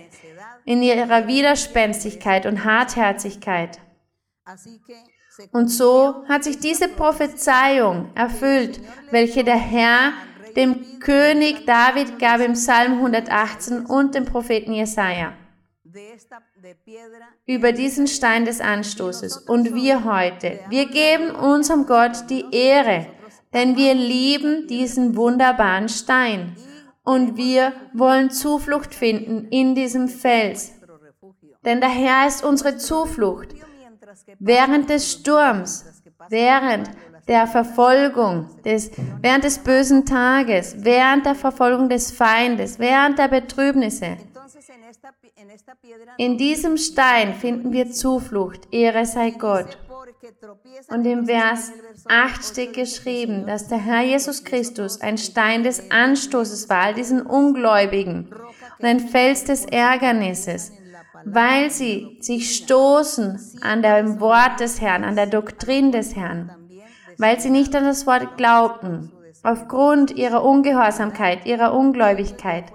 [0.64, 3.80] in ihrer Widerspenstigkeit und Hartherzigkeit.
[5.52, 8.80] Und so hat sich diese Prophezeiung erfüllt,
[9.12, 10.14] welche der Herr
[10.56, 15.34] dem König David gab im Psalm 118 und dem Propheten Jesaja.
[17.46, 19.38] Über diesen Stein des Anstoßes.
[19.38, 23.08] Und wir heute, wir geben unserem Gott die Ehre,
[23.54, 26.56] denn wir lieben diesen wunderbaren Stein.
[27.04, 30.74] Und wir wollen Zuflucht finden in diesem Fels.
[31.64, 33.50] Denn der Herr ist unsere Zuflucht.
[34.40, 35.86] Während des Sturms,
[36.30, 36.90] während
[37.28, 44.18] der Verfolgung, des, während des bösen Tages, während der Verfolgung des Feindes, während der Betrübnisse.
[46.18, 49.78] In diesem Stein finden wir Zuflucht, Ehre sei Gott.
[50.90, 51.72] Und im Vers
[52.08, 57.22] 8 steht geschrieben, dass der Herr Jesus Christus ein Stein des Anstoßes war, all diesen
[57.22, 58.30] Ungläubigen,
[58.80, 60.72] und ein Fels des Ärgernisses,
[61.24, 66.52] weil sie sich stoßen an dem Wort des Herrn, an der Doktrin des Herrn
[67.18, 69.12] weil sie nicht an das Wort glaubten,
[69.44, 72.66] aufgrund ihrer Ungehorsamkeit, ihrer Ungläubigkeit,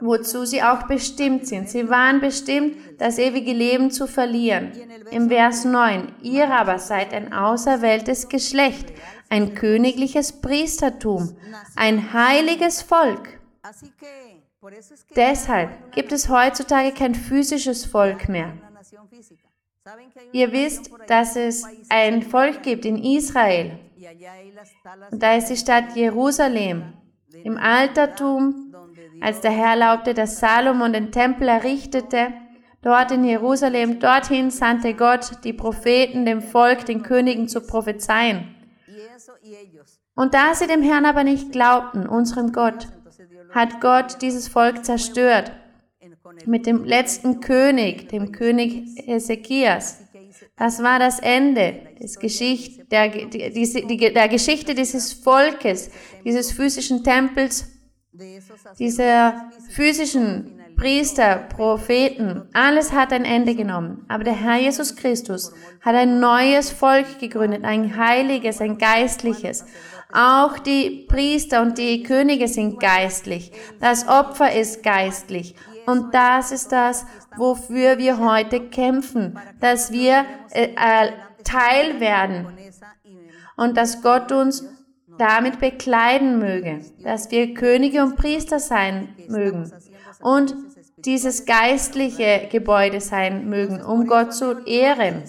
[0.00, 1.68] wozu sie auch bestimmt sind.
[1.68, 4.72] Sie waren bestimmt, das ewige Leben zu verlieren.
[5.10, 8.92] Im Vers 9, ihr aber seid ein auserwähltes Geschlecht,
[9.28, 11.36] ein königliches Priestertum,
[11.76, 13.38] ein heiliges Volk.
[15.14, 18.52] Deshalb gibt es heutzutage kein physisches Volk mehr.
[20.32, 23.78] Ihr wisst, dass es ein Volk gibt in Israel.
[25.10, 26.94] Und da ist die Stadt Jerusalem.
[27.44, 28.74] Im Altertum,
[29.20, 32.32] als der Herr erlaubte, dass Salomon den Tempel errichtete,
[32.82, 38.54] dort in Jerusalem, dorthin sandte Gott die Propheten dem Volk, den Königen zu prophezeien.
[40.14, 42.88] Und da sie dem Herrn aber nicht glaubten, unserem Gott,
[43.56, 45.50] hat Gott dieses Volk zerstört
[46.44, 50.02] mit dem letzten König, dem König Hesekias.
[50.58, 55.90] Das war das Ende des Geschicht, der, die, der Geschichte dieses Volkes,
[56.22, 57.72] dieses physischen Tempels,
[58.78, 64.04] dieser physischen Priester, Propheten, alles hat ein Ende genommen.
[64.08, 69.64] Aber der Herr Jesus Christus hat ein neues Volk gegründet, ein heiliges, ein geistliches.
[70.12, 73.52] Auch die Priester und die Könige sind geistlich.
[73.80, 75.54] Das Opfer ist geistlich.
[75.86, 81.12] Und das ist das, wofür wir heute kämpfen, dass wir äh, äh,
[81.44, 82.48] Teil werden
[83.56, 84.64] und dass Gott uns
[85.18, 89.72] damit bekleiden möge, dass wir Könige und Priester sein mögen
[90.20, 90.54] und
[90.98, 95.22] dieses geistliche Gebäude sein mögen, um Gott zu ehren.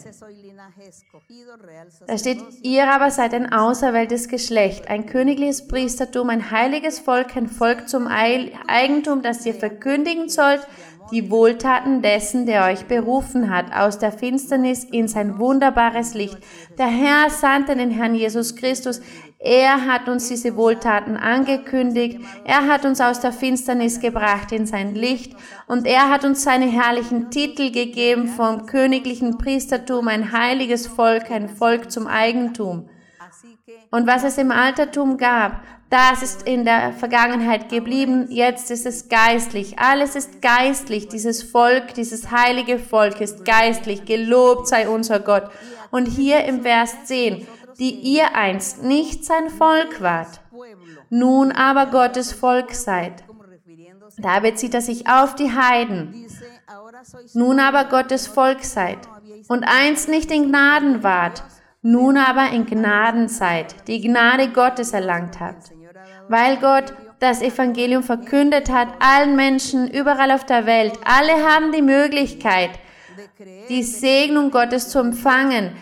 [2.07, 7.47] Da steht, ihr aber seid ein auserwähltes Geschlecht, ein königliches Priestertum, ein heiliges Volk, ein
[7.47, 10.65] Volk zum Eigentum, das ihr verkündigen sollt,
[11.11, 16.37] die Wohltaten dessen, der euch berufen hat, aus der Finsternis in sein wunderbares Licht.
[16.77, 19.01] Der Herr sandte den Herrn Jesus Christus.
[19.39, 22.19] Er hat uns diese Wohltaten angekündigt.
[22.43, 25.35] Er hat uns aus der Finsternis gebracht in sein Licht.
[25.67, 31.49] Und er hat uns seine herrlichen Titel gegeben vom königlichen Priestertum, ein heiliges Volk, ein
[31.49, 32.89] Volk zum Eigentum.
[33.91, 39.07] Und was es im Altertum gab, das ist in der Vergangenheit geblieben, jetzt ist es
[39.07, 39.79] geistlich.
[39.79, 41.07] Alles ist geistlich.
[41.07, 44.03] Dieses Volk, dieses heilige Volk ist geistlich.
[44.03, 45.49] Gelobt sei unser Gott.
[45.89, 47.47] Und hier im Vers 10,
[47.79, 50.41] die ihr einst nicht sein Volk wart,
[51.09, 53.23] nun aber Gottes Volk seid.
[54.17, 56.25] Da bezieht er sich auf die Heiden.
[57.33, 58.97] Nun aber Gottes Volk seid.
[59.47, 61.43] Und einst nicht in Gnaden wart,
[61.81, 65.71] nun aber in Gnaden seid, die Gnade Gottes erlangt habt
[66.29, 70.93] weil Gott das Evangelium verkündet hat, allen Menschen überall auf der Welt.
[71.03, 72.71] Alle haben die Möglichkeit,
[73.69, 75.75] die Segnung Gottes zu empfangen,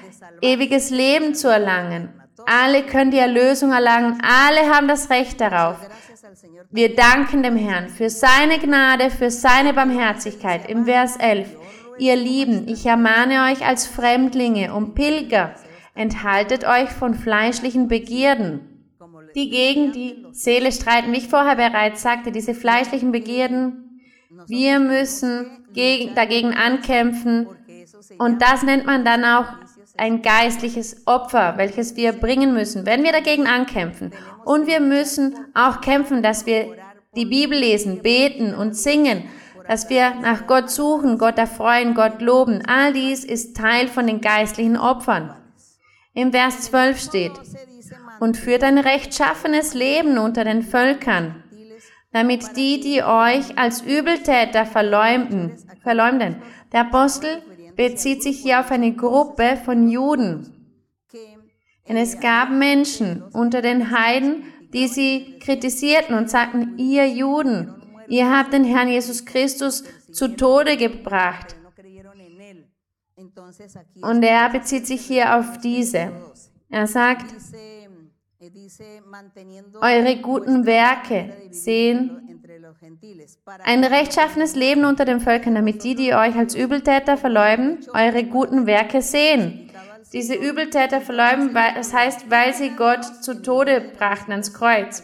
[0.45, 2.09] ewiges Leben zu erlangen.
[2.45, 5.77] Alle können die Erlösung erlangen, alle haben das Recht darauf.
[6.69, 10.69] Wir danken dem Herrn für seine Gnade, für seine Barmherzigkeit.
[10.69, 11.47] Im Vers 11.
[11.97, 15.55] Ihr Lieben, ich ermahne euch als Fremdlinge und Pilger,
[15.95, 18.89] enthaltet euch von fleischlichen Begierden,
[19.33, 21.13] die gegen die Seele streiten.
[21.13, 24.01] Wie ich vorher bereits sagte, diese fleischlichen Begierden,
[24.47, 27.47] wir müssen gegen, dagegen ankämpfen
[28.17, 29.45] und das nennt man dann auch
[29.97, 34.11] ein geistliches Opfer, welches wir bringen müssen, wenn wir dagegen ankämpfen.
[34.43, 36.75] Und wir müssen auch kämpfen, dass wir
[37.15, 39.29] die Bibel lesen, beten und singen,
[39.67, 42.63] dass wir nach Gott suchen, Gott erfreuen, Gott loben.
[42.67, 45.33] All dies ist Teil von den geistlichen Opfern.
[46.13, 47.33] Im Vers 12 steht,
[48.19, 51.43] und führt ein rechtschaffenes Leben unter den Völkern,
[52.11, 56.37] damit die, die euch als Übeltäter verleumden, verleumden.
[56.71, 57.41] Der Apostel
[57.75, 60.51] bezieht sich hier auf eine Gruppe von Juden.
[61.87, 67.73] Denn es gab Menschen unter den Heiden, die sie kritisierten und sagten, ihr Juden,
[68.07, 71.55] ihr habt den Herrn Jesus Christus zu Tode gebracht.
[74.01, 76.11] Und er bezieht sich hier auf diese.
[76.69, 77.33] Er sagt,
[79.81, 82.34] eure guten Werke sehen
[83.63, 88.65] ein rechtschaffenes Leben unter den Völkern, damit die, die euch als Übeltäter verleumden, eure guten
[88.65, 89.69] Werke sehen.
[90.13, 95.03] Diese Übeltäter verleumden, das heißt, weil sie Gott zu Tode brachten ans Kreuz.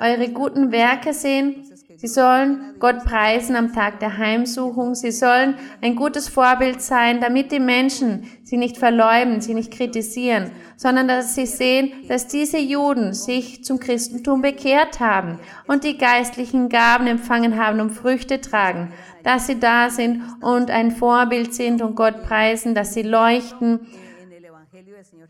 [0.00, 1.65] Eure guten Werke sehen,
[1.96, 4.94] Sie sollen Gott preisen am Tag der Heimsuchung.
[4.94, 10.50] Sie sollen ein gutes Vorbild sein, damit die Menschen sie nicht verleumden, sie nicht kritisieren,
[10.76, 16.68] sondern dass sie sehen, dass diese Juden sich zum Christentum bekehrt haben und die geistlichen
[16.68, 18.92] Gaben empfangen haben und Früchte tragen,
[19.24, 23.86] dass sie da sind und ein Vorbild sind und Gott preisen, dass sie leuchten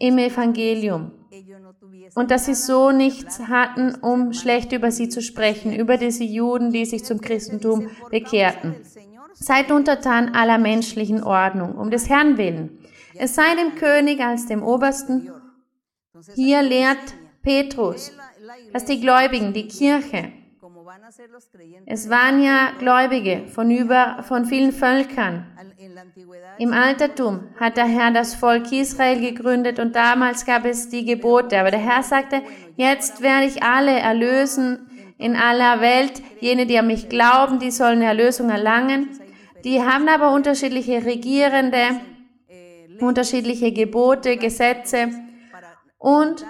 [0.00, 1.12] im Evangelium
[2.14, 6.72] und dass sie so nichts hatten, um schlecht über sie zu sprechen, über diese Juden,
[6.72, 8.76] die sich zum Christentum bekehrten.
[9.34, 12.78] Seid untertan aller menschlichen Ordnung, um des Herrn willen.
[13.14, 15.30] Es sei dem König als dem Obersten.
[16.34, 18.12] Hier lehrt Petrus,
[18.72, 20.32] dass die Gläubigen, die Kirche,
[21.86, 25.47] es waren ja Gläubige von über, von vielen Völkern.
[26.59, 31.59] Im Altertum hat der Herr das Volk Israel gegründet und damals gab es die Gebote.
[31.59, 32.42] Aber der Herr sagte,
[32.76, 36.22] jetzt werde ich alle erlösen in aller Welt.
[36.40, 39.11] Jene, die an mich glauben, die sollen Erlösung erlangen.
[39.64, 42.01] Die haben aber unterschiedliche Regierende,
[43.01, 45.11] unterschiedliche Gebote, Gesetze
[45.99, 46.47] und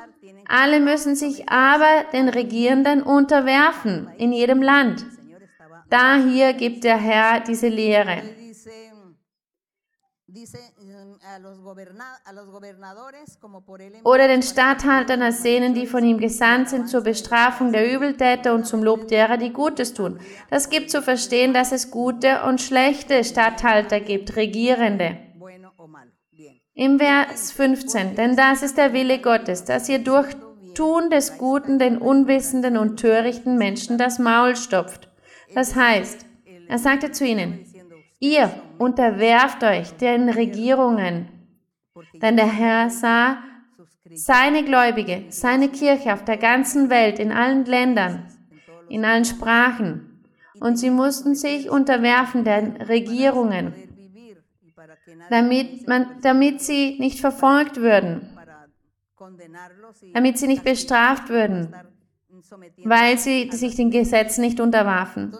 [0.48, 5.04] alle müssen sich aber den Regierenden unterwerfen in jedem Land.
[5.88, 8.22] Da hier gibt der Herr diese Lehre.
[14.04, 18.66] Oder den Statthaltern als denen, die von ihm gesandt sind zur Bestrafung der Übeltäter und
[18.66, 20.20] zum Lob derer, die Gutes tun.
[20.50, 25.18] Das gibt zu verstehen, dass es gute und schlechte Statthalter gibt, Regierende.
[26.78, 30.26] Im Vers 15, denn das ist der Wille Gottes, dass ihr durch
[30.74, 35.08] Tun des Guten den unwissenden und törichten Menschen das Maul stopft.
[35.54, 36.26] Das heißt,
[36.68, 37.64] er sagte zu ihnen,
[38.20, 41.30] ihr unterwerft euch den Regierungen,
[42.20, 43.38] denn der Herr sah
[44.12, 48.26] seine Gläubige, seine Kirche auf der ganzen Welt, in allen Ländern,
[48.90, 50.22] in allen Sprachen,
[50.60, 53.72] und sie mussten sich unterwerfen den Regierungen,
[55.30, 58.28] damit, man, damit sie nicht verfolgt würden,
[60.14, 61.74] damit sie nicht bestraft würden,
[62.84, 65.34] weil sie sich den Gesetzen nicht unterwarfen.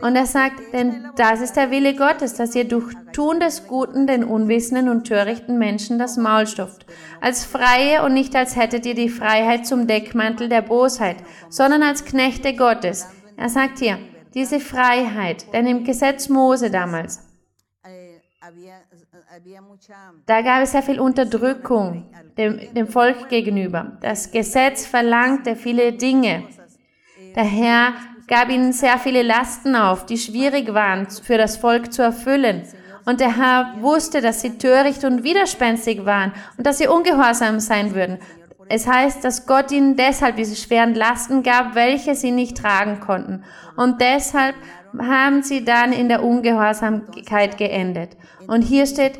[0.00, 4.06] Und er sagt, denn das ist der Wille Gottes, dass ihr durch Tun des Guten
[4.06, 6.86] den unwissenden und törichten Menschen das Maul stopft,
[7.20, 11.16] als Freie und nicht als hättet ihr die Freiheit zum Deckmantel der Bosheit,
[11.48, 13.08] sondern als Knechte Gottes.
[13.36, 13.98] Er sagt hier,
[14.34, 17.24] diese Freiheit, denn im Gesetz Mose damals,
[20.26, 22.06] da gab es sehr viel Unterdrückung
[22.38, 23.98] dem, dem Volk gegenüber.
[24.00, 26.44] Das Gesetz verlangte viele Dinge.
[27.34, 27.92] Der Herr
[28.26, 32.62] gab ihnen sehr viele Lasten auf, die schwierig waren für das Volk zu erfüllen.
[33.04, 37.94] Und der Herr wusste, dass sie töricht und widerspenstig waren und dass sie ungehorsam sein
[37.94, 38.18] würden.
[38.70, 43.44] Es heißt, dass Gott ihnen deshalb diese schweren Lasten gab, welche sie nicht tragen konnten.
[43.76, 44.54] Und deshalb
[44.98, 48.16] haben sie dann in der Ungehorsamkeit geendet.
[48.46, 49.18] Und hier steht,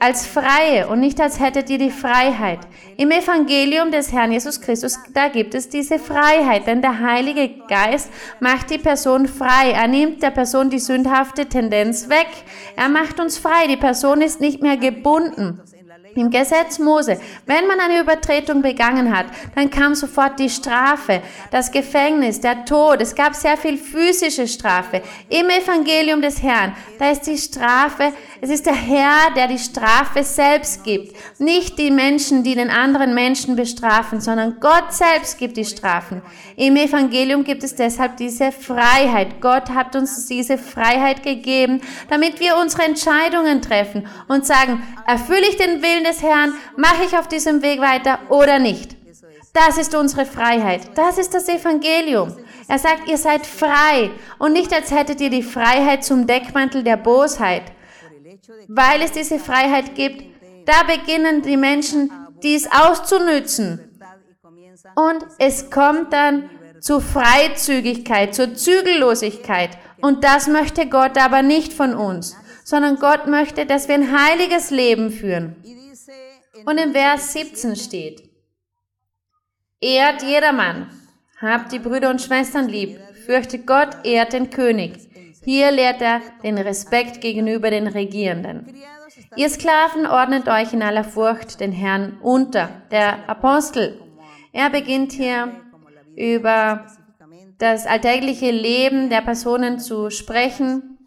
[0.00, 2.60] als Freie und nicht als hättet ihr die Freiheit.
[2.96, 8.10] Im Evangelium des Herrn Jesus Christus, da gibt es diese Freiheit, denn der Heilige Geist
[8.40, 9.72] macht die Person frei.
[9.72, 12.28] Er nimmt der Person die sündhafte Tendenz weg.
[12.76, 13.66] Er macht uns frei.
[13.68, 15.60] Die Person ist nicht mehr gebunden.
[16.14, 21.70] Im Gesetz Mose, wenn man eine Übertretung begangen hat, dann kam sofort die Strafe, das
[21.70, 23.00] Gefängnis, der Tod.
[23.00, 25.02] Es gab sehr viel physische Strafe.
[25.28, 30.22] Im Evangelium des Herrn, da ist die Strafe, es ist der Herr, der die Strafe
[30.22, 31.16] selbst gibt.
[31.40, 36.22] Nicht die Menschen, die den anderen Menschen bestrafen, sondern Gott selbst gibt die Strafen.
[36.56, 39.40] Im Evangelium gibt es deshalb diese Freiheit.
[39.40, 41.80] Gott hat uns diese Freiheit gegeben,
[42.10, 47.16] damit wir unsere Entscheidungen treffen und sagen, erfülle ich den Willen des Herrn, mache ich
[47.16, 48.96] auf diesem Weg weiter oder nicht.
[49.52, 50.82] Das ist unsere Freiheit.
[50.94, 52.36] Das ist das Evangelium.
[52.68, 56.98] Er sagt, ihr seid frei und nicht als hättet ihr die Freiheit zum Deckmantel der
[56.98, 57.62] Bosheit.
[58.68, 60.24] Weil es diese Freiheit gibt,
[60.66, 62.10] da beginnen die Menschen
[62.42, 63.98] dies auszunützen.
[64.94, 69.70] Und es kommt dann zu Freizügigkeit, zur Zügellosigkeit.
[70.00, 74.70] Und das möchte Gott aber nicht von uns, sondern Gott möchte, dass wir ein heiliges
[74.70, 75.56] Leben führen.
[76.64, 78.28] Und im Vers 17 steht,
[79.80, 80.90] Ehrt jedermann,
[81.40, 85.07] habt die Brüder und Schwestern lieb, fürchtet Gott, ehrt den König.
[85.50, 88.66] Hier lehrt er den Respekt gegenüber den Regierenden.
[89.34, 92.68] Ihr Sklaven ordnet euch in aller Furcht den Herrn unter.
[92.90, 93.98] Der Apostel,
[94.52, 95.54] er beginnt hier
[96.14, 96.84] über
[97.56, 100.98] das alltägliche Leben der Personen zu sprechen.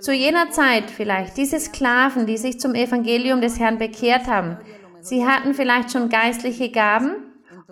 [0.00, 4.56] Zu jener Zeit vielleicht, diese Sklaven, die sich zum Evangelium des Herrn bekehrt haben,
[5.00, 7.12] sie hatten vielleicht schon geistliche Gaben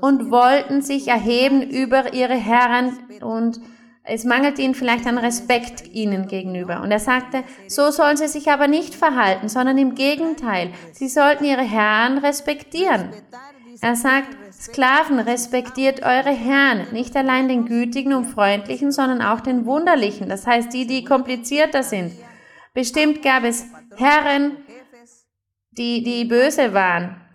[0.01, 3.61] und wollten sich erheben über ihre Herren und
[4.09, 6.81] es mangelt ihnen vielleicht an Respekt ihnen gegenüber.
[6.81, 11.45] Und er sagte, so sollen sie sich aber nicht verhalten, sondern im Gegenteil, sie sollten
[11.45, 13.11] ihre Herren respektieren.
[13.81, 19.67] Er sagt, Sklaven, respektiert eure Herren, nicht allein den gütigen und freundlichen, sondern auch den
[19.67, 22.13] wunderlichen, das heißt die, die komplizierter sind.
[22.75, 24.57] Bestimmt gab es Herren,
[25.71, 27.28] die, die böse waren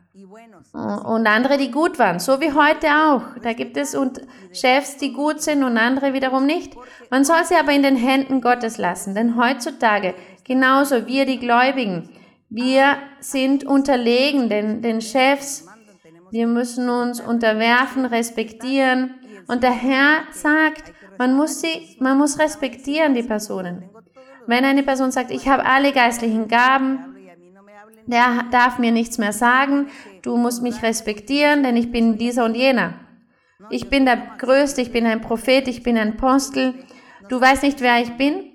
[0.73, 3.23] und andere, die gut waren, so wie heute auch.
[3.41, 6.75] Da gibt es und Chefs, die gut sind und andere wiederum nicht.
[7.09, 12.09] Man soll sie aber in den Händen Gottes lassen, denn heutzutage, genauso wir die Gläubigen,
[12.49, 15.67] wir sind unterlegen den, den Chefs,
[16.29, 19.15] wir müssen uns unterwerfen, respektieren.
[19.47, 23.89] Und der Herr sagt, man muss sie, man muss respektieren die Personen.
[24.45, 27.12] Wenn eine Person sagt, ich habe alle geistlichen Gaben,
[28.07, 29.87] der darf mir nichts mehr sagen,
[30.21, 32.93] du musst mich respektieren, denn ich bin dieser und jener.
[33.69, 36.73] Ich bin der Größte, ich bin ein Prophet, ich bin ein Apostel.
[37.29, 38.51] Du weißt nicht, wer ich bin?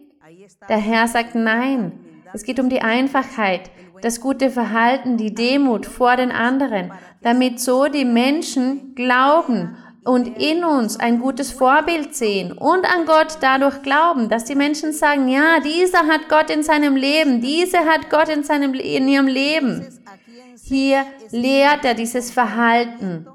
[0.68, 1.92] Der Herr sagt nein.
[2.34, 3.70] Es geht um die Einfachheit,
[4.03, 6.92] das gute Verhalten, die Demut vor den anderen,
[7.22, 9.76] damit so die Menschen glauben
[10.09, 14.92] und in uns ein gutes Vorbild sehen und an Gott dadurch glauben, dass die Menschen
[14.92, 19.26] sagen, ja, dieser hat Gott in seinem Leben, diese hat Gott in, seinem, in ihrem
[19.26, 19.86] Leben.
[20.64, 23.26] Hier lehrt er dieses Verhalten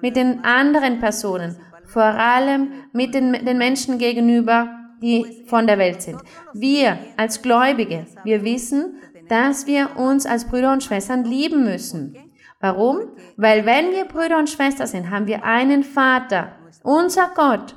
[0.00, 4.68] mit den anderen Personen, vor allem mit den, den Menschen gegenüber,
[5.02, 6.20] die von der Welt sind.
[6.54, 12.16] Wir als Gläubige, wir wissen, dass wir uns als Brüder und Schwestern lieben müssen.
[12.60, 13.08] Warum?
[13.36, 16.52] Weil wenn wir Brüder und Schwestern sind, haben wir einen Vater,
[16.82, 17.74] unser Gott.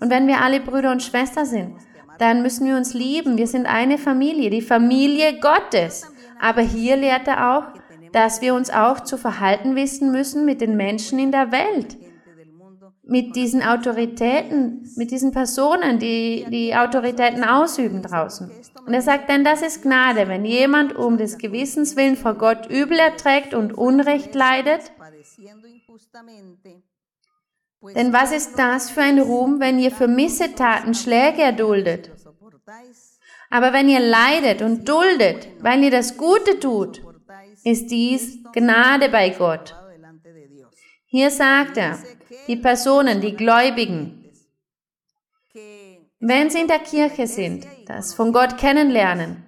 [0.00, 1.76] Und wenn wir alle Brüder und Schwestern sind,
[2.18, 3.38] dann müssen wir uns lieben.
[3.38, 6.06] Wir sind eine Familie, die Familie Gottes.
[6.40, 7.64] Aber hier lehrt er auch,
[8.12, 11.96] dass wir uns auch zu verhalten wissen müssen mit den Menschen in der Welt
[13.08, 18.50] mit diesen Autoritäten, mit diesen Personen, die die Autoritäten ausüben draußen.
[18.86, 22.70] Und er sagt, denn das ist Gnade, wenn jemand um des Gewissens willen vor Gott
[22.70, 24.92] Übel erträgt und Unrecht leidet.
[27.94, 32.10] Denn was ist das für ein Ruhm, wenn ihr für Missetaten Schläge erduldet?
[33.48, 37.02] Aber wenn ihr leidet und duldet, weil ihr das Gute tut,
[37.64, 39.74] ist dies Gnade bei Gott.
[41.06, 41.98] Hier sagt er,
[42.46, 44.24] die Personen, die Gläubigen,
[46.20, 49.44] wenn sie in der Kirche sind, das von Gott kennenlernen.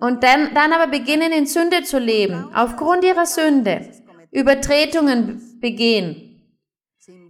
[0.00, 3.90] Und dann, dann aber beginnen in Sünde zu leben, aufgrund ihrer Sünde,
[4.30, 6.30] Übertretungen begehen,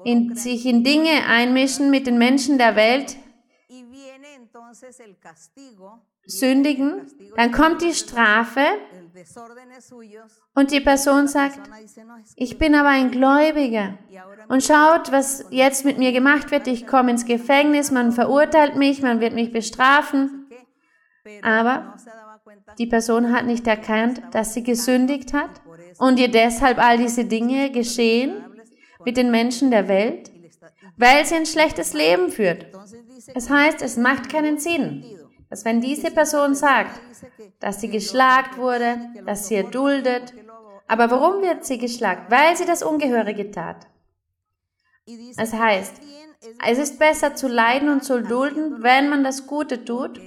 [0.04, 3.16] in, sich in Dinge einmischen mit den Menschen der Welt,
[6.24, 7.06] sündigen,
[7.36, 8.64] dann kommt die Strafe
[10.54, 11.60] und die Person sagt,
[12.36, 13.98] ich bin aber ein Gläubiger
[14.48, 16.66] und schaut, was jetzt mit mir gemacht wird.
[16.66, 20.46] Ich komme ins Gefängnis, man verurteilt mich, man wird mich bestrafen.
[21.42, 21.94] Aber
[22.78, 25.50] Die Person hat nicht erkannt, dass sie gesündigt hat
[25.98, 28.44] und ihr deshalb all diese Dinge geschehen
[29.04, 30.30] mit den Menschen der Welt,
[30.96, 32.66] weil sie ein schlechtes Leben führt.
[33.34, 35.04] Das heißt, es macht keinen Sinn,
[35.50, 37.00] dass wenn diese Person sagt,
[37.58, 40.32] dass sie geschlagt wurde, dass sie erduldet,
[40.86, 42.30] aber warum wird sie geschlagt?
[42.30, 43.86] Weil sie das Ungehörige tat.
[45.36, 46.00] Das heißt,
[46.66, 50.20] es ist besser zu leiden und zu dulden, wenn man das Gute tut,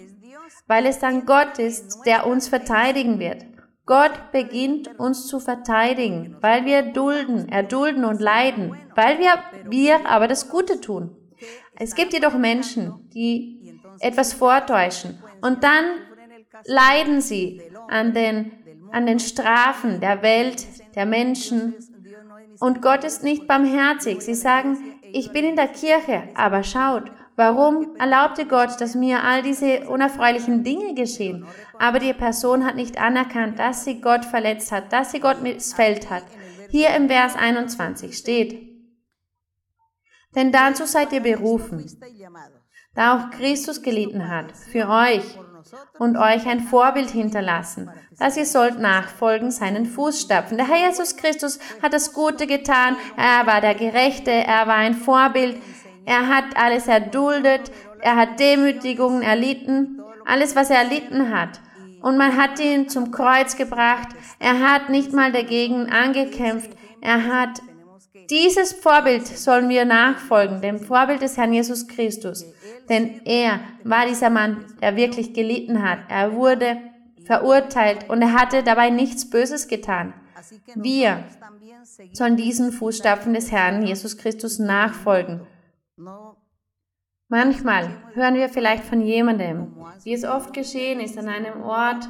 [0.67, 3.45] weil es dann Gott ist, der uns verteidigen wird.
[3.85, 10.27] Gott beginnt uns zu verteidigen, weil wir dulden, erdulden und leiden, weil wir, wir aber
[10.27, 11.15] das Gute tun.
[11.75, 13.62] Es gibt jedoch Menschen, die
[13.99, 15.85] etwas vortäuschen und dann
[16.65, 18.51] leiden sie an den,
[18.91, 20.65] an den Strafen der Welt,
[20.95, 21.75] der Menschen.
[22.59, 24.21] Und Gott ist nicht barmherzig.
[24.21, 24.77] Sie sagen,
[25.11, 30.63] ich bin in der Kirche, aber schaut, Warum erlaubte Gott, dass mir all diese unerfreulichen
[30.63, 31.47] Dinge geschehen?
[31.79, 36.11] Aber die Person hat nicht anerkannt, dass sie Gott verletzt hat, dass sie Gott missfällt
[36.11, 36.23] hat.
[36.69, 38.73] Hier im Vers 21 steht,
[40.35, 41.85] denn dazu seid ihr berufen,
[42.95, 45.23] da auch Christus gelitten hat, für euch
[45.97, 47.89] und euch ein Vorbild hinterlassen,
[48.19, 50.57] dass ihr sollt nachfolgen seinen Fußstapfen.
[50.57, 54.93] Der Herr Jesus Christus hat das Gute getan, er war der Gerechte, er war ein
[54.93, 55.57] Vorbild,
[56.05, 57.71] er hat alles erduldet,
[58.01, 61.61] er hat Demütigungen erlitten, alles, was er erlitten hat.
[62.01, 64.09] Und man hat ihn zum Kreuz gebracht.
[64.39, 66.69] Er hat nicht mal dagegen angekämpft.
[66.99, 67.61] Er hat
[68.29, 72.45] dieses Vorbild sollen wir nachfolgen, dem Vorbild des Herrn Jesus Christus.
[72.89, 75.99] Denn er war dieser Mann, der wirklich gelitten hat.
[76.09, 76.77] Er wurde
[77.25, 80.13] verurteilt und er hatte dabei nichts Böses getan.
[80.75, 81.23] Wir
[82.11, 85.47] sollen diesen Fußstapfen des Herrn Jesus Christus nachfolgen.
[87.29, 92.07] Manchmal hören wir vielleicht von jemandem, wie es oft geschehen ist an einem Ort.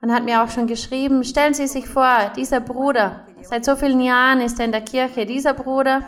[0.00, 4.00] Man hat mir auch schon geschrieben, stellen Sie sich vor, dieser Bruder, seit so vielen
[4.00, 6.02] Jahren ist er in der Kirche, dieser Bruder,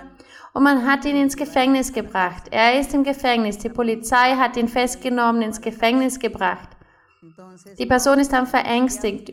[0.55, 2.45] und man hat ihn ins Gefängnis gebracht.
[2.51, 6.69] Er ist im Gefängnis, die Polizei hat ihn festgenommen, ins Gefängnis gebracht.
[7.79, 9.33] Die Person ist dann verängstigt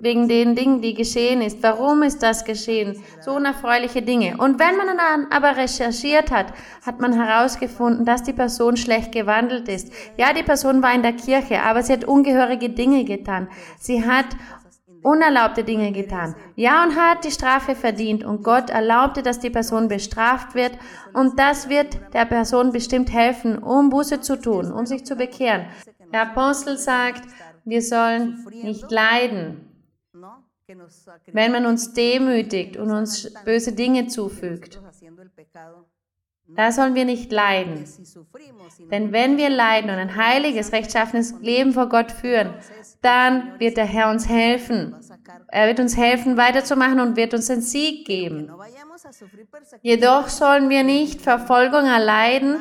[0.00, 1.62] wegen den Dingen, die geschehen ist.
[1.62, 3.02] Warum ist das geschehen?
[3.20, 4.36] So unerfreuliche Dinge.
[4.38, 6.52] Und wenn man dann aber recherchiert hat,
[6.84, 9.92] hat man herausgefunden, dass die Person schlecht gewandelt ist.
[10.16, 13.48] Ja, die Person war in der Kirche, aber sie hat ungehörige Dinge getan.
[13.78, 14.26] Sie hat
[15.02, 16.34] unerlaubte Dinge getan.
[16.56, 18.24] Ja, und hat die Strafe verdient.
[18.24, 20.72] Und Gott erlaubte, dass die Person bestraft wird.
[21.12, 25.66] Und das wird der Person bestimmt helfen, um Buße zu tun, um sich zu bekehren.
[26.12, 27.22] Der Apostel sagt,
[27.64, 29.68] wir sollen nicht leiden,
[31.32, 34.80] wenn man uns demütigt und uns böse Dinge zufügt.
[36.50, 37.84] Da sollen wir nicht leiden.
[38.90, 42.54] Denn wenn wir leiden und ein heiliges, rechtschaffenes Leben vor Gott führen,
[43.02, 44.94] dann wird der Herr uns helfen.
[45.48, 48.50] Er wird uns helfen, weiterzumachen und wird uns den Sieg geben.
[49.82, 52.58] Jedoch sollen wir nicht Verfolgung erleiden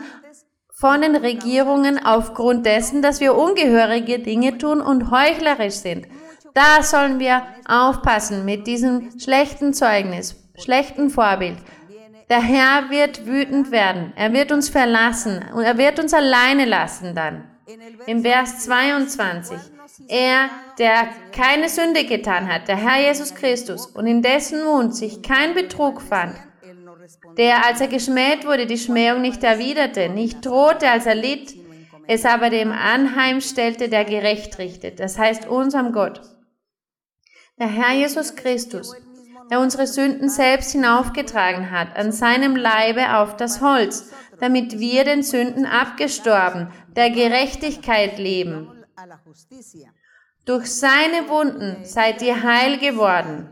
[0.74, 6.08] von den Regierungen aufgrund dessen, dass wir ungehörige Dinge tun und heuchlerisch sind.
[6.54, 11.58] Da sollen wir aufpassen mit diesem schlechten Zeugnis, schlechten Vorbild.
[12.30, 14.12] Der Herr wird wütend werden.
[14.16, 17.44] Er wird uns verlassen und er wird uns alleine lassen dann.
[18.06, 19.58] Im Vers 22.
[20.08, 25.22] Er, der keine Sünde getan hat, der Herr Jesus Christus, und in dessen Mund sich
[25.22, 26.36] kein Betrug fand,
[27.38, 31.56] der, als er geschmäht wurde, die Schmähung nicht erwiderte, nicht drohte, als er litt,
[32.08, 36.22] es aber dem anheimstellte, der gerecht richtet, das heißt unserem Gott
[37.60, 38.96] der Herr Jesus Christus,
[39.50, 45.24] der unsere Sünden selbst hinaufgetragen hat, an seinem Leibe auf das Holz, damit wir den
[45.24, 48.72] Sünden abgestorben, der Gerechtigkeit leben.
[50.46, 53.50] Durch seine Wunden seid ihr heil geworden.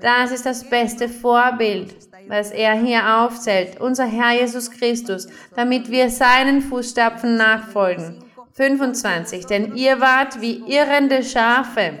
[0.00, 1.94] Das ist das beste Vorbild,
[2.28, 8.24] was er hier aufzählt, unser Herr Jesus Christus, damit wir seinen Fußstapfen nachfolgen.
[8.52, 9.46] 25.
[9.46, 12.00] Denn ihr wart wie irrende Schafe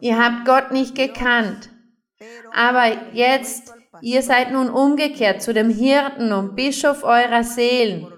[0.00, 1.70] Ihr habt Gott nicht gekannt.
[2.52, 8.11] Aber jetzt, ihr seid nun umgekehrt zu dem Hirten und Bischof eurer Seelen.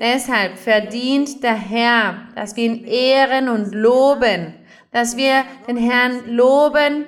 [0.00, 4.54] Deshalb verdient der Herr, dass wir ihn ehren und loben,
[4.92, 7.04] dass wir den Herrn loben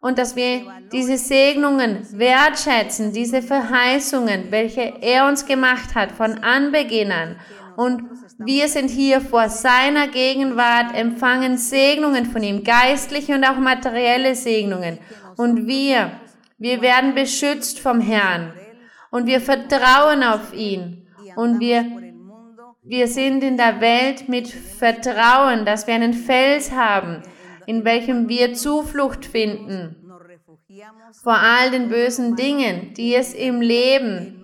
[0.00, 0.62] und dass wir
[0.92, 7.36] diese Segnungen wertschätzen, diese Verheißungen, welche er uns gemacht hat von Anbeginn an
[7.76, 8.02] und
[8.38, 14.98] wir sind hier vor seiner Gegenwart, empfangen Segnungen von ihm, geistliche und auch materielle Segnungen.
[15.36, 16.12] Und wir,
[16.58, 18.52] wir werden beschützt vom Herrn.
[19.10, 21.01] Und wir vertrauen auf ihn.
[21.36, 21.84] Und wir
[22.84, 27.22] Wir sind in der Welt mit Vertrauen, dass wir einen Fels haben,
[27.66, 29.96] in welchem wir Zuflucht finden.
[31.22, 34.41] Vor all den bösen Dingen, die es im Leben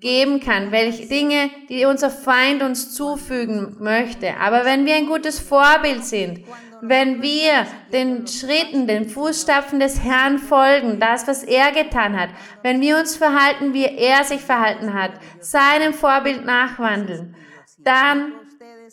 [0.00, 4.36] geben kann, welche Dinge, die unser Feind uns zufügen möchte.
[4.40, 6.40] Aber wenn wir ein gutes Vorbild sind,
[6.80, 12.30] wenn wir den Schritten, den Fußstapfen des Herrn folgen, das, was er getan hat,
[12.62, 17.34] wenn wir uns verhalten, wie er sich verhalten hat, seinem Vorbild nachwandeln,
[17.78, 18.32] dann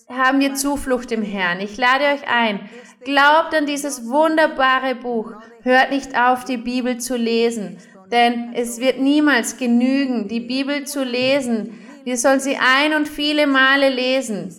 [0.10, 1.60] haben wir Zuflucht im Herrn.
[1.60, 2.70] Ich lade euch ein,
[3.04, 5.32] glaubt an dieses wunderbare Buch,
[5.62, 7.78] hört nicht auf, die Bibel zu lesen,
[8.12, 11.80] denn es wird niemals genügen, die Bibel zu lesen.
[12.04, 14.54] Wir sollen sie ein und viele Male lesen.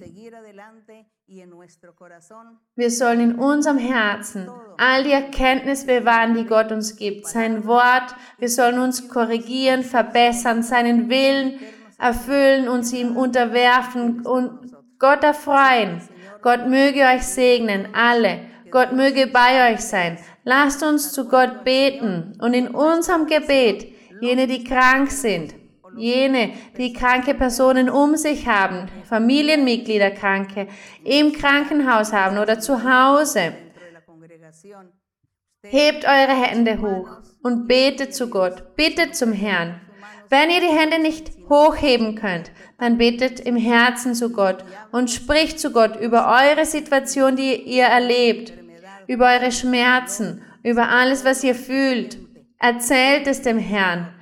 [2.76, 7.26] Wir sollen in unserem Herzen all die Erkenntnis bewahren, die Gott uns gibt.
[7.26, 11.59] Sein Wort, wir sollen uns korrigieren, verbessern, seinen Willen
[11.99, 16.01] erfüllen, uns ihm unterwerfen und Gott erfreuen.
[16.42, 18.40] Gott möge euch segnen, alle.
[18.70, 20.18] Gott möge bei euch sein.
[20.49, 23.84] Lasst uns zu Gott beten und in unserem Gebet
[24.20, 25.57] jene, die krank sind,
[25.97, 30.68] jene, die kranke Personen um sich haben, Familienmitglieder kranke,
[31.03, 33.55] im Krankenhaus haben oder zu Hause.
[35.64, 37.09] Hebt eure Hände hoch
[37.42, 39.80] und betet zu Gott, bittet zum Herrn.
[40.28, 45.59] Wenn ihr die Hände nicht hochheben könnt, dann betet im Herzen zu Gott und spricht
[45.59, 48.53] zu Gott über eure Situation, die ihr erlebt
[49.07, 52.18] über eure Schmerzen, über alles, was ihr fühlt.
[52.59, 54.12] Erzählt es dem Herrn.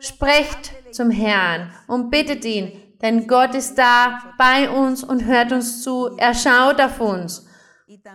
[0.00, 2.72] Sprecht zum Herrn und bittet ihn,
[3.02, 6.16] denn Gott ist da bei uns und hört uns zu.
[6.16, 7.46] Er schaut auf uns.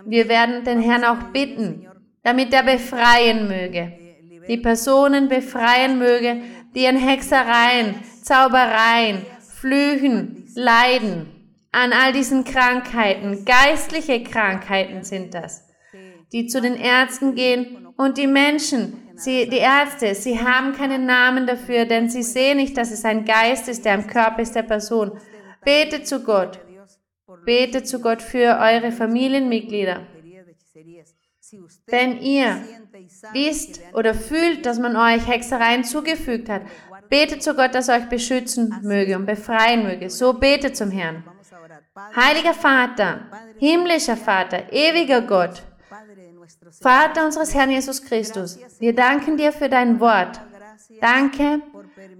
[0.04, 1.86] Wir werden den Herrn auch bitten,
[2.22, 3.92] damit er befreien möge.
[4.48, 6.40] Die Personen befreien möge,
[6.74, 9.24] die an Hexereien, Zaubereien,
[9.60, 11.32] Flüchen leiden.
[11.72, 15.66] An all diesen Krankheiten, geistliche Krankheiten sind das
[16.32, 21.46] die zu den Ärzten gehen und die Menschen, sie, die Ärzte, sie haben keinen Namen
[21.46, 24.62] dafür, denn sie sehen nicht, dass es ein Geist ist, der im Körper ist der
[24.62, 25.12] Person.
[25.64, 26.60] Betet zu Gott.
[27.44, 30.06] Betet zu Gott für eure Familienmitglieder.
[31.86, 32.62] Wenn ihr
[33.32, 36.62] wisst oder fühlt, dass man euch Hexereien zugefügt hat,
[37.08, 40.10] betet zu Gott, dass er euch beschützen möge und befreien möge.
[40.10, 41.24] So betet zum Herrn.
[42.14, 45.62] Heiliger Vater, himmlischer Vater, ewiger Gott,
[46.80, 50.40] Vater unseres Herrn Jesus Christus, wir danken dir für dein Wort.
[51.00, 51.62] Danke,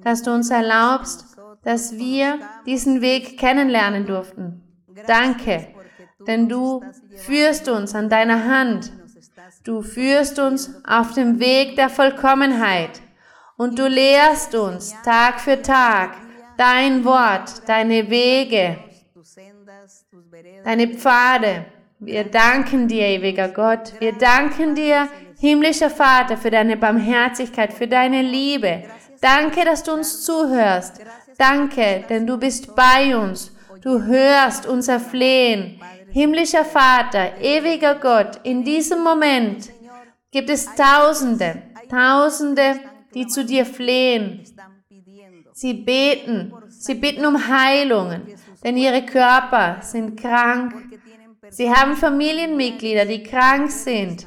[0.02, 4.62] dass du uns erlaubst, dass wir diesen Weg kennenlernen durften.
[5.06, 5.68] Danke,
[6.26, 6.82] denn du
[7.16, 8.92] führst uns an deiner Hand.
[9.64, 13.02] Du führst uns auf dem Weg der Vollkommenheit.
[13.56, 16.14] Und du lehrst uns Tag für Tag
[16.56, 18.78] dein Wort, deine Wege,
[20.64, 21.66] deine Pfade.
[22.06, 23.94] Wir danken dir, ewiger Gott.
[23.98, 25.08] Wir danken dir,
[25.40, 28.84] himmlischer Vater, für deine Barmherzigkeit, für deine Liebe.
[29.20, 31.00] Danke, dass du uns zuhörst.
[31.36, 33.52] Danke, denn du bist bei uns.
[33.82, 35.80] Du hörst unser Flehen.
[36.12, 39.68] Himmlischer Vater, ewiger Gott, in diesem Moment
[40.30, 42.78] gibt es Tausende, Tausende,
[43.14, 44.44] die zu dir flehen.
[45.52, 48.22] Sie beten, sie bitten um Heilungen,
[48.62, 50.72] denn ihre Körper sind krank,
[51.50, 54.26] Sie haben Familienmitglieder, die krank sind,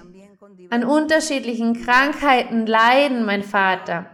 [0.70, 4.06] an unterschiedlichen Krankheiten leiden, mein Vater.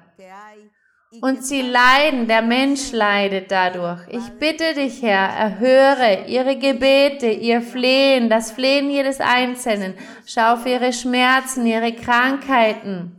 [1.22, 4.02] Und sie leiden, der Mensch leidet dadurch.
[4.10, 9.94] Ich bitte dich, Herr, erhöre ihre Gebete, ihr Flehen, das Flehen jedes Einzelnen.
[10.26, 13.16] Schau für ihre Schmerzen, ihre Krankheiten.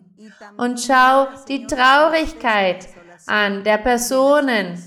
[0.59, 2.87] Und schau die Traurigkeit
[3.26, 4.78] an der Personen,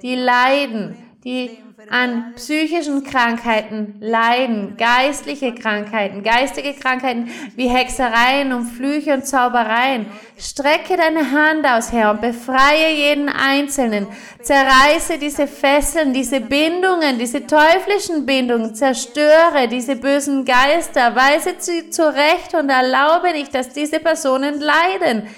[0.00, 1.58] die leiden, die
[1.90, 10.06] an psychischen Krankheiten leiden, geistliche Krankheiten, geistige Krankheiten wie Hexereien und Flüche und Zaubereien.
[10.38, 14.06] Strecke deine Hand aus, Herr, und befreie jeden Einzelnen.
[14.42, 22.54] Zerreiße diese Fesseln, diese Bindungen, diese teuflischen Bindungen, zerstöre diese bösen Geister, weise sie zurecht
[22.54, 25.28] und erlaube nicht, dass diese Personen leiden.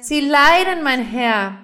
[0.00, 1.58] Sie leiden, mein Herr.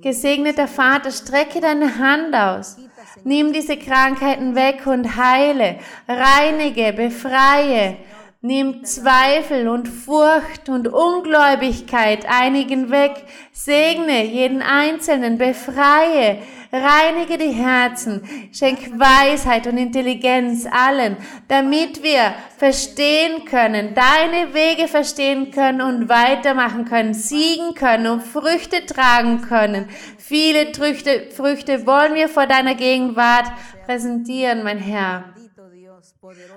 [0.00, 2.78] Gesegneter Vater, strecke deine Hand aus.
[3.22, 5.78] Nimm diese Krankheiten weg und heile,
[6.08, 7.98] reinige, befreie,
[8.46, 13.24] Nimm Zweifel und Furcht und Ungläubigkeit einigen weg.
[13.52, 16.40] Segne jeden Einzelnen, befreie,
[16.70, 18.20] reinige die Herzen,
[18.52, 21.16] schenk Weisheit und Intelligenz allen,
[21.48, 28.84] damit wir verstehen können, deine Wege verstehen können und weitermachen können, siegen können und Früchte
[28.84, 29.88] tragen können.
[30.18, 33.50] Viele Früchte, Früchte wollen wir vor deiner Gegenwart
[33.86, 35.34] präsentieren, mein Herr.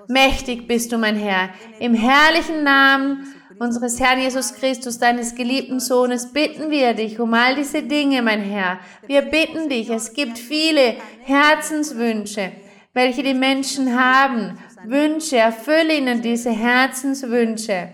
[0.07, 1.49] Mächtig bist du, mein Herr.
[1.79, 7.55] Im herrlichen Namen unseres Herrn Jesus Christus, deines geliebten Sohnes, bitten wir dich um all
[7.55, 8.79] diese Dinge, mein Herr.
[9.07, 12.51] Wir bitten dich, es gibt viele Herzenswünsche,
[12.93, 14.57] welche die Menschen haben.
[14.85, 17.89] Wünsche, erfülle ihnen diese Herzenswünsche.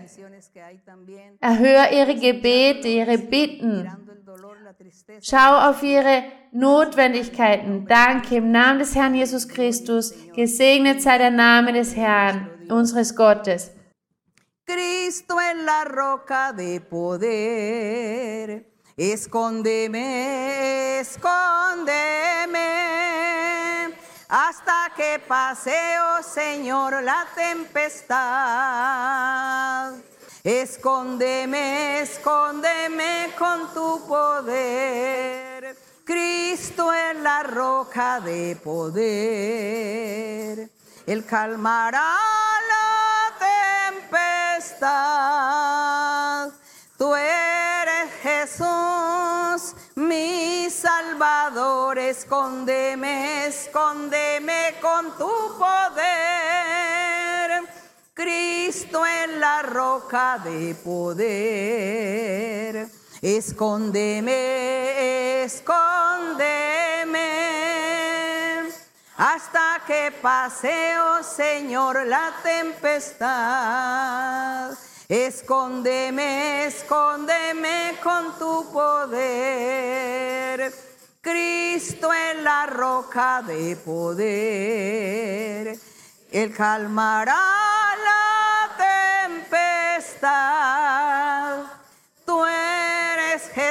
[1.40, 3.90] Erhör ihre Gebete, ihre Bitten.
[5.20, 6.24] Schau auf ihre
[6.54, 7.86] Notwendigkeiten.
[7.86, 10.14] Danke im Namen des Herrn Jesus Christus.
[10.36, 13.72] Gesegnet sei der Name des Herrn, unseres Gottes.
[14.64, 18.72] Cristo en la roca de poder.
[18.96, 21.88] Escóndeme, escóndeme,
[24.28, 28.14] hasta que paseo, Señor, la tempestad.
[30.44, 35.53] Escóndeme, escóndeme con tu poder.
[36.04, 39.04] Cristo es la roca de poder.
[41.06, 42.18] Él calmará
[42.68, 43.32] la
[44.68, 46.50] tempestad.
[46.98, 51.98] Tú eres Jesús, mi Salvador.
[51.98, 56.04] Escóndeme, escóndeme con tu poder.
[58.12, 62.24] Cristo en la roca de poder.
[63.26, 66.44] Escóndeme, escóndeme,
[69.16, 73.32] hasta que paseo, Señor, la tempestad.
[75.08, 80.70] Escóndeme, escóndeme con tu poder.
[81.22, 85.78] Cristo en la roca de poder.
[86.30, 87.40] Él calmará
[88.04, 88.68] la
[89.40, 91.73] tempestad.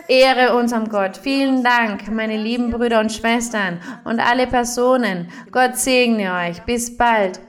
[0.09, 1.16] Ehre unserem Gott.
[1.16, 5.30] Vielen Dank, meine lieben Brüder und Schwestern und alle Personen.
[5.50, 6.61] Gott segne euch.
[6.64, 7.40] Bis bald.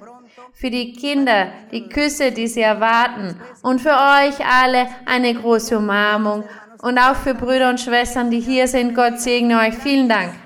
[0.54, 3.38] Für die Kinder die Küsse, die sie erwarten.
[3.64, 6.46] Und für euch alle eine große Umarmung.
[6.82, 8.96] Und auch für Brüder und Schwestern, die hier sind.
[8.96, 9.76] Gott segne euch.
[9.76, 10.43] Vielen Dank.